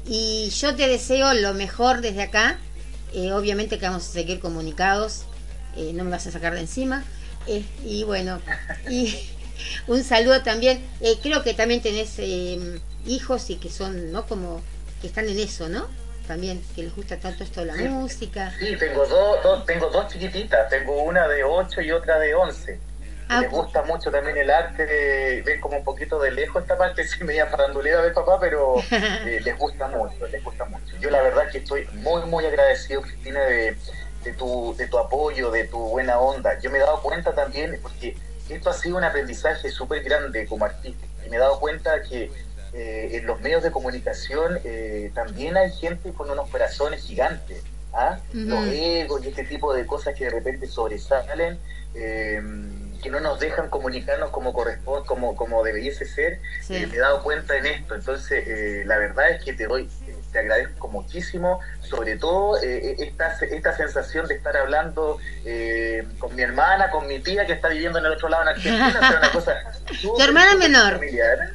y 0.06 0.50
yo 0.50 0.74
te 0.76 0.86
deseo 0.86 1.34
lo 1.34 1.54
mejor 1.54 2.00
desde 2.00 2.22
acá. 2.22 2.58
obviamente 3.32 3.78
que 3.78 3.86
vamos 3.86 4.08
a 4.08 4.12
seguir 4.12 4.40
comunicados, 4.40 5.24
no 5.94 6.04
me 6.04 6.10
vas 6.10 6.26
a 6.26 6.30
sacar 6.30 6.54
de 6.54 6.60
encima. 6.60 7.04
y 7.84 8.04
bueno, 8.04 8.40
y 8.88 9.14
un 9.86 10.04
saludo 10.04 10.42
también. 10.42 10.84
Eh, 11.00 11.18
creo 11.22 11.42
que 11.42 11.54
también 11.54 11.82
tenés 11.82 12.14
eh, 12.18 12.80
hijos 13.06 13.50
y 13.50 13.56
que 13.56 13.70
son, 13.70 14.12
¿no? 14.12 14.26
Como 14.26 14.62
que 15.00 15.08
están 15.08 15.28
en 15.28 15.38
eso, 15.38 15.68
¿no? 15.68 15.86
También, 16.26 16.62
que 16.74 16.82
les 16.82 16.94
gusta 16.94 17.18
tanto 17.18 17.44
esto 17.44 17.60
de 17.60 17.66
la 17.66 17.74
música. 17.90 18.52
Sí, 18.58 18.76
tengo 18.76 19.06
dos, 19.06 19.64
tengo 19.64 19.88
dos 19.90 20.12
chiquititas. 20.12 20.68
Tengo 20.68 21.02
una 21.02 21.28
de 21.28 21.44
8 21.44 21.80
y 21.82 21.92
otra 21.92 22.18
de 22.18 22.34
11. 22.34 22.80
Ah, 23.28 23.40
les 23.40 23.50
gusta 23.50 23.82
mucho 23.82 24.10
también 24.10 24.36
el 24.36 24.50
arte, 24.50 25.42
ven 25.44 25.60
como 25.60 25.78
un 25.78 25.84
poquito 25.84 26.20
de 26.20 26.30
lejos 26.30 26.62
esta 26.62 26.78
parte, 26.78 27.04
sí 27.08 27.24
media 27.24 27.46
farandulera 27.46 28.02
de 28.02 28.10
papá, 28.10 28.38
pero 28.38 28.76
eh, 28.90 29.40
les 29.42 29.58
gusta 29.58 29.88
mucho, 29.88 30.26
les 30.30 30.42
gusta 30.44 30.64
mucho. 30.66 30.96
Yo 31.00 31.10
la 31.10 31.22
verdad 31.22 31.50
que 31.50 31.58
estoy 31.58 31.88
muy, 31.94 32.22
muy 32.26 32.46
agradecido, 32.46 33.02
Cristina, 33.02 33.40
de, 33.40 33.76
de, 34.22 34.32
tu, 34.34 34.74
de 34.76 34.86
tu 34.86 34.98
apoyo, 34.98 35.50
de 35.50 35.64
tu 35.64 35.78
buena 35.78 36.18
onda. 36.20 36.58
Yo 36.60 36.70
me 36.70 36.78
he 36.78 36.80
dado 36.80 37.02
cuenta 37.02 37.34
también, 37.34 37.78
porque 37.82 38.16
esto 38.48 38.70
ha 38.70 38.74
sido 38.74 38.96
un 38.96 39.04
aprendizaje 39.04 39.70
súper 39.70 40.02
grande 40.02 40.46
como 40.46 40.64
artista 40.64 41.06
y 41.24 41.30
me 41.30 41.36
he 41.36 41.38
dado 41.38 41.58
cuenta 41.58 42.02
que 42.02 42.30
eh, 42.72 43.16
en 43.16 43.26
los 43.26 43.40
medios 43.40 43.62
de 43.62 43.70
comunicación 43.70 44.58
eh, 44.64 45.10
también 45.14 45.56
hay 45.56 45.70
gente 45.72 46.12
con 46.12 46.30
unos 46.30 46.48
corazones 46.50 47.02
gigantes, 47.02 47.62
¿ah? 47.92 48.18
los 48.32 48.66
egos 48.68 49.24
y 49.24 49.28
este 49.28 49.44
tipo 49.44 49.72
de 49.72 49.86
cosas 49.86 50.14
que 50.14 50.24
de 50.24 50.30
repente 50.30 50.66
sobresalen. 50.66 51.58
Eh, 51.94 52.42
que 53.02 53.10
no 53.10 53.20
nos 53.20 53.38
dejan 53.38 53.68
comunicarnos 53.68 54.30
como 54.30 54.54
corresponde, 54.54 55.06
como, 55.06 55.36
como 55.36 55.62
debiese 55.62 56.06
ser, 56.06 56.40
me 56.68 56.82
he 56.82 56.98
dado 56.98 57.22
cuenta 57.22 57.56
en 57.56 57.66
esto. 57.66 57.94
Entonces, 57.94 58.86
la 58.86 58.96
verdad 58.96 59.30
es 59.30 59.44
que 59.44 59.52
te 59.52 59.66
doy 59.66 59.88
te 60.36 60.40
agradezco 60.40 60.88
muchísimo, 60.88 61.60
sobre 61.80 62.18
todo 62.18 62.58
eh, 62.62 62.90
eh, 62.90 62.96
esta, 62.98 63.38
esta 63.40 63.74
sensación 63.74 64.26
de 64.26 64.34
estar 64.34 64.54
hablando 64.54 65.16
eh, 65.46 66.06
con 66.18 66.36
mi 66.36 66.42
hermana, 66.42 66.90
con 66.90 67.06
mi 67.06 67.20
tía 67.20 67.46
que 67.46 67.54
está 67.54 67.68
viviendo 67.68 67.98
en 68.00 68.04
el 68.04 68.12
otro 68.12 68.28
lado 68.28 68.42
en 68.42 68.48
Argentina, 68.50 69.16
una 69.18 69.30
cosa 69.30 69.54
Tu 70.02 70.20
hermana 70.20 70.56
menor. 70.56 71.00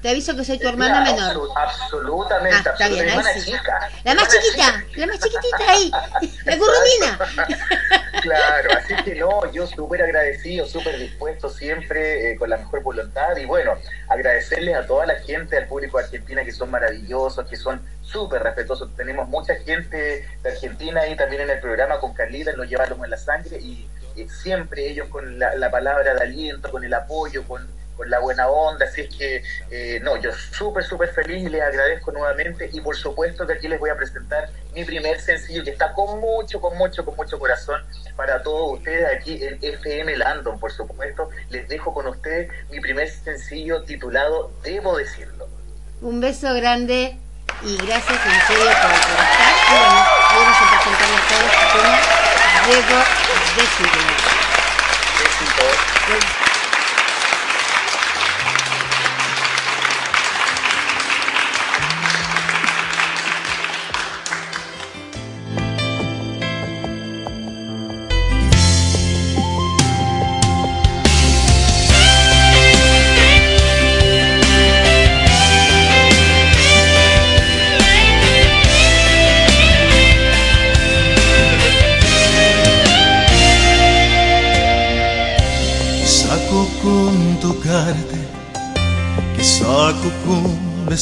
Te 0.01 0.09
aviso 0.09 0.35
que 0.35 0.43
soy 0.43 0.57
tu 0.57 0.67
hermana 0.67 1.01
menor. 1.01 1.49
absolutamente, 1.55 2.69
ah, 2.69 2.71
absolutamente. 2.71 3.11
hermana 3.11 3.29
chica. 3.39 3.89
La 4.03 4.15
más 4.15 4.27
chiquita, 4.29 4.83
la 4.95 5.05
más 5.05 5.19
chiquitita 5.19 5.71
ahí, 5.71 5.91
la 6.45 6.57
currumina. 6.57 7.19
Claro, 8.21 8.69
así 8.77 8.95
que 9.03 9.15
no, 9.15 9.51
yo 9.51 9.67
súper 9.67 10.03
agradecido, 10.03 10.65
súper 10.65 10.97
dispuesto 10.97 11.49
siempre, 11.49 12.35
con 12.37 12.49
la 12.49 12.57
mejor 12.57 12.83
voluntad 12.83 13.35
y 13.37 13.45
bueno, 13.45 13.75
agradecerles 14.07 14.75
a 14.75 14.85
toda 14.85 15.05
la 15.05 15.15
gente, 15.15 15.57
al 15.57 15.67
público 15.67 15.97
de 15.97 16.05
Argentina 16.05 16.43
que 16.43 16.51
son 16.51 16.71
maravillosos, 16.71 17.47
que 17.47 17.55
son 17.55 17.81
súper 18.01 18.43
respetuosos. 18.43 18.95
Tenemos 18.95 19.27
mucha 19.27 19.55
gente 19.55 20.25
de 20.41 20.49
Argentina 20.49 21.01
ahí 21.01 21.15
también 21.15 21.41
en 21.41 21.49
el 21.49 21.59
programa 21.59 21.99
con 21.99 22.13
Carlita, 22.13 22.53
nos 22.53 22.69
llevamos 22.69 23.03
en 23.03 23.09
la 23.09 23.17
sangre 23.17 23.57
y 23.59 23.89
siempre 24.29 24.87
ellos 24.87 25.07
con 25.07 25.39
la, 25.39 25.71
palabra 25.71 26.13
de 26.13 26.21
aliento, 26.21 26.71
con 26.71 26.83
el 26.83 26.93
apoyo, 26.93 27.43
con, 27.47 27.67
la 28.05 28.19
buena 28.19 28.47
onda, 28.47 28.85
así 28.85 29.01
es 29.01 29.15
que 29.15 29.43
eh, 29.69 29.99
no, 30.01 30.17
yo 30.17 30.31
súper, 30.33 30.83
súper 30.83 31.09
feliz 31.09 31.43
y 31.43 31.49
les 31.49 31.61
agradezco 31.61 32.11
nuevamente 32.11 32.69
y 32.71 32.81
por 32.81 32.95
supuesto 32.95 33.45
que 33.45 33.53
aquí 33.53 33.67
les 33.67 33.79
voy 33.79 33.89
a 33.89 33.95
presentar 33.95 34.49
mi 34.73 34.83
primer 34.83 35.19
sencillo 35.19 35.63
que 35.63 35.71
está 35.71 35.93
con 35.93 36.19
mucho, 36.19 36.61
con 36.61 36.77
mucho, 36.77 37.05
con 37.05 37.15
mucho 37.15 37.39
corazón 37.39 37.81
para 38.15 38.41
todos 38.43 38.77
ustedes 38.77 39.07
aquí 39.15 39.43
en 39.43 39.57
FM 39.61 40.17
Landon, 40.17 40.59
por 40.59 40.71
supuesto, 40.71 41.29
les 41.49 41.67
dejo 41.67 41.93
con 41.93 42.07
ustedes 42.07 42.51
mi 42.69 42.79
primer 42.79 43.09
sencillo 43.09 43.83
titulado 43.83 44.51
Debo 44.63 44.97
decirlo. 44.97 45.47
Un 46.01 46.19
beso 46.19 46.53
grande 46.53 47.17
y 47.63 47.77
gracias 47.77 48.19
en 48.25 48.47
serio 48.47 48.63
por, 48.63 48.91
estar. 48.91 49.21
Y 49.67 49.73
bueno, 49.77 49.95
vamos 50.33 50.57
a 50.57 50.65
presentarle 50.71 51.17
a 51.17 51.23
todos 51.27 51.45
este 51.51 51.65
tema. 51.77 51.99
Debo 52.67 52.87
decirlo. 53.55 54.41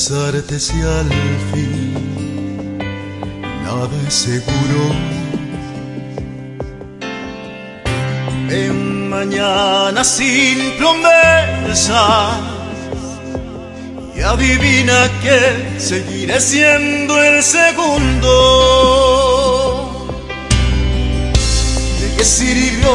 Besarte 0.09 0.59
si 0.59 0.81
al 0.81 1.09
fin 1.51 2.77
nada 3.63 3.89
es 4.07 4.13
seguro. 4.13 4.95
En 8.49 9.09
mañana 9.09 10.03
sin 10.03 10.71
promesa 10.77 12.39
y 14.15 14.21
adivina 14.21 15.09
que 15.21 15.79
seguiré 15.79 16.41
siendo 16.41 17.21
el 17.21 17.43
segundo. 17.43 18.31
¿De 22.01 22.15
qué 22.17 22.23
sirvió 22.23 22.93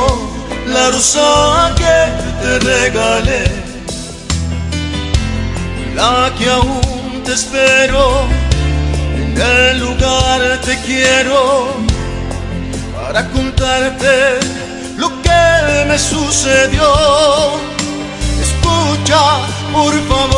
la 0.67 0.91
rosa 0.91 1.75
que 1.77 1.97
te 2.43 2.59
regalé? 2.59 3.65
la 5.95 6.33
que 6.37 6.51
aún 6.51 6.94
te 7.25 7.33
espero, 7.33 8.27
en 9.17 9.41
el 9.41 9.79
lugar 9.79 10.61
te 10.65 10.79
quiero 10.83 11.75
para 12.95 13.29
contarte 13.31 14.41
lo 14.97 15.09
que 15.23 15.85
me 15.89 15.99
sucedió. 15.99 16.93
Escucha, 18.43 19.23
por 19.73 19.95
favor, 20.09 20.35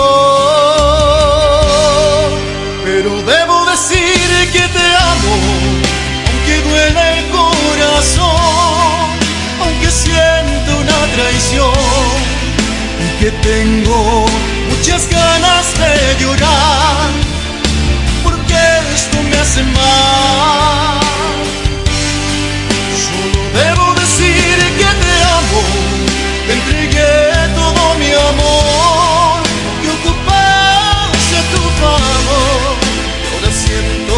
pero 2.84 3.10
debo 3.22 3.64
decir 3.72 4.50
que 4.52 4.64
te 4.76 4.86
amo, 5.12 5.34
aunque 6.28 6.54
duele 6.68 7.18
el 7.18 7.24
corazón, 7.30 8.26
aunque 9.60 9.90
siento 9.90 10.70
una 10.84 11.00
traición 11.16 11.72
que 13.18 13.30
tengo 13.42 14.26
muchas 14.78 15.08
ganas 15.08 15.66
de 15.78 16.22
llorar, 16.22 17.10
porque 18.22 18.54
esto 18.94 19.16
me 19.22 19.36
hace 19.38 19.62
mal. 19.62 21.00
Solo 23.06 23.40
debo 23.54 23.94
decir 23.94 24.56
que 24.78 24.90
te 25.02 25.14
amo, 25.38 25.62
te 26.46 26.52
entregué 26.52 27.54
todo 27.54 27.94
mi 27.98 28.10
amor, 28.30 29.42
que 29.82 29.90
ocupaste 29.98 31.38
tu 31.52 31.62
favor. 31.80 32.76
ahora 33.32 33.50
siento 33.64 34.16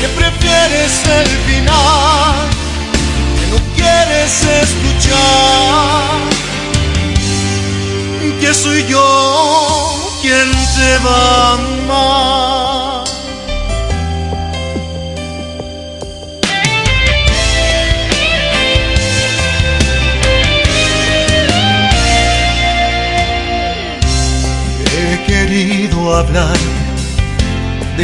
que 0.00 0.08
prefieres 0.08 0.92
el 1.20 1.28
final, 1.48 2.48
que 3.38 3.46
no 3.52 3.58
quieres 3.74 4.32
escuchar 4.62 5.82
que 8.42 8.52
soy 8.54 8.84
yo 8.88 9.21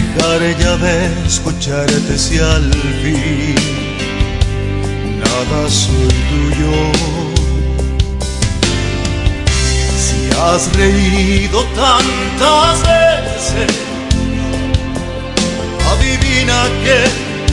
dejar 0.01 0.41
ya 0.59 0.77
de 0.77 1.27
escucharte 1.27 2.19
si 2.19 2.39
al 2.39 2.71
fin 3.03 3.55
nada 5.21 5.69
soy 5.69 6.09
tuyo 6.31 7.09
has 10.41 10.73
reído 10.77 11.65
tantas 11.75 12.81
veces. 12.83 13.77
Adivina 15.91 16.63
que 16.85 16.99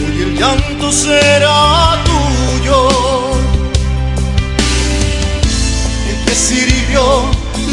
hoy 0.02 0.22
el 0.22 0.38
llanto 0.38 0.92
será 0.92 1.98
tuyo. 2.06 2.90
¿De 6.06 6.26
qué 6.26 6.36
sirvió 6.36 7.26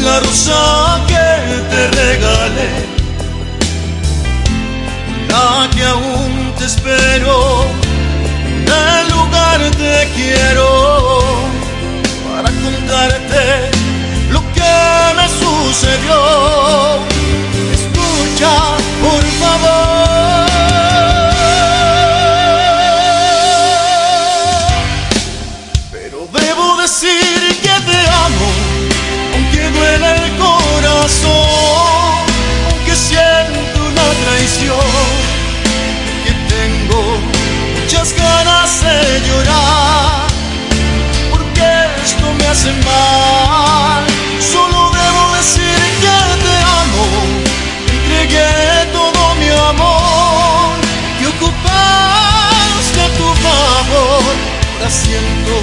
la 0.03 0.19
rosa 0.19 1.05
que 1.07 1.25
te 1.69 1.87
regalé? 1.87 2.92
Que 5.75 5.83
aún 5.83 6.53
te 6.57 6.65
espero, 6.65 7.65
en 8.45 8.67
el 8.69 9.09
lugar 9.09 9.59
te 9.71 10.09
quiero 10.15 11.21
para 12.33 12.49
contarte 12.49 13.73
me 15.15 15.27
sucedió. 15.27 16.19
Escucha, 17.73 18.51
por 19.01 19.23
favor. 19.39 19.92
Solo 44.39 44.91
debo 44.91 45.35
decir 45.35 45.79
que 46.03 46.17
te 46.43 46.55
amo. 46.81 47.05
Entregué 47.91 48.87
todo 48.93 49.35
mi 49.35 49.49
amor 49.49 50.71
y 51.21 51.25
ocupaste 51.25 53.03
tu 53.17 53.27
favor. 53.43 54.33
Ahora 54.77 54.89
siento 54.89 55.55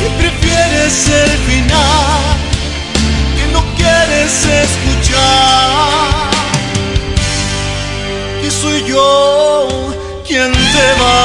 que 0.00 0.08
prefieres 0.20 1.08
el 1.08 1.32
final, 1.48 2.22
que 3.36 3.44
no 3.52 3.62
quieres 3.76 4.32
escuchar. 4.64 6.30
Que 8.40 8.50
soy 8.50 8.84
yo 8.86 9.68
quien 10.26 10.50
te 10.50 10.86
va 10.98 11.21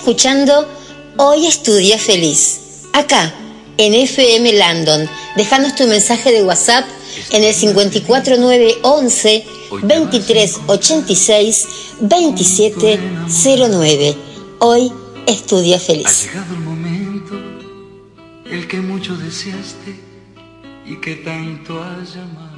escuchando 0.00 0.66
Hoy 1.18 1.46
Estudia 1.46 1.98
Feliz, 1.98 2.60
acá 2.94 3.34
en 3.76 3.92
FM 3.92 4.50
Landon. 4.54 5.06
Dejanos 5.36 5.74
tu 5.74 5.86
mensaje 5.86 6.32
de 6.32 6.42
WhatsApp 6.42 6.86
en 7.32 7.44
el 7.44 7.54
54911 7.54 9.44
2386 9.82 11.66
2709. 12.00 14.16
Hoy 14.60 14.90
Estudia 15.26 15.76
Ha 15.76 15.80
Feliz. 15.80 16.24
llegado 16.24 16.54
el 16.54 16.60
momento, 16.60 17.34
el 18.50 18.66
que 18.66 18.80
mucho 18.80 19.14
deseaste 19.18 20.00
y 20.86 20.96
que 21.02 21.16
tanto 21.16 21.82
has 21.82 22.14
llamado. 22.14 22.49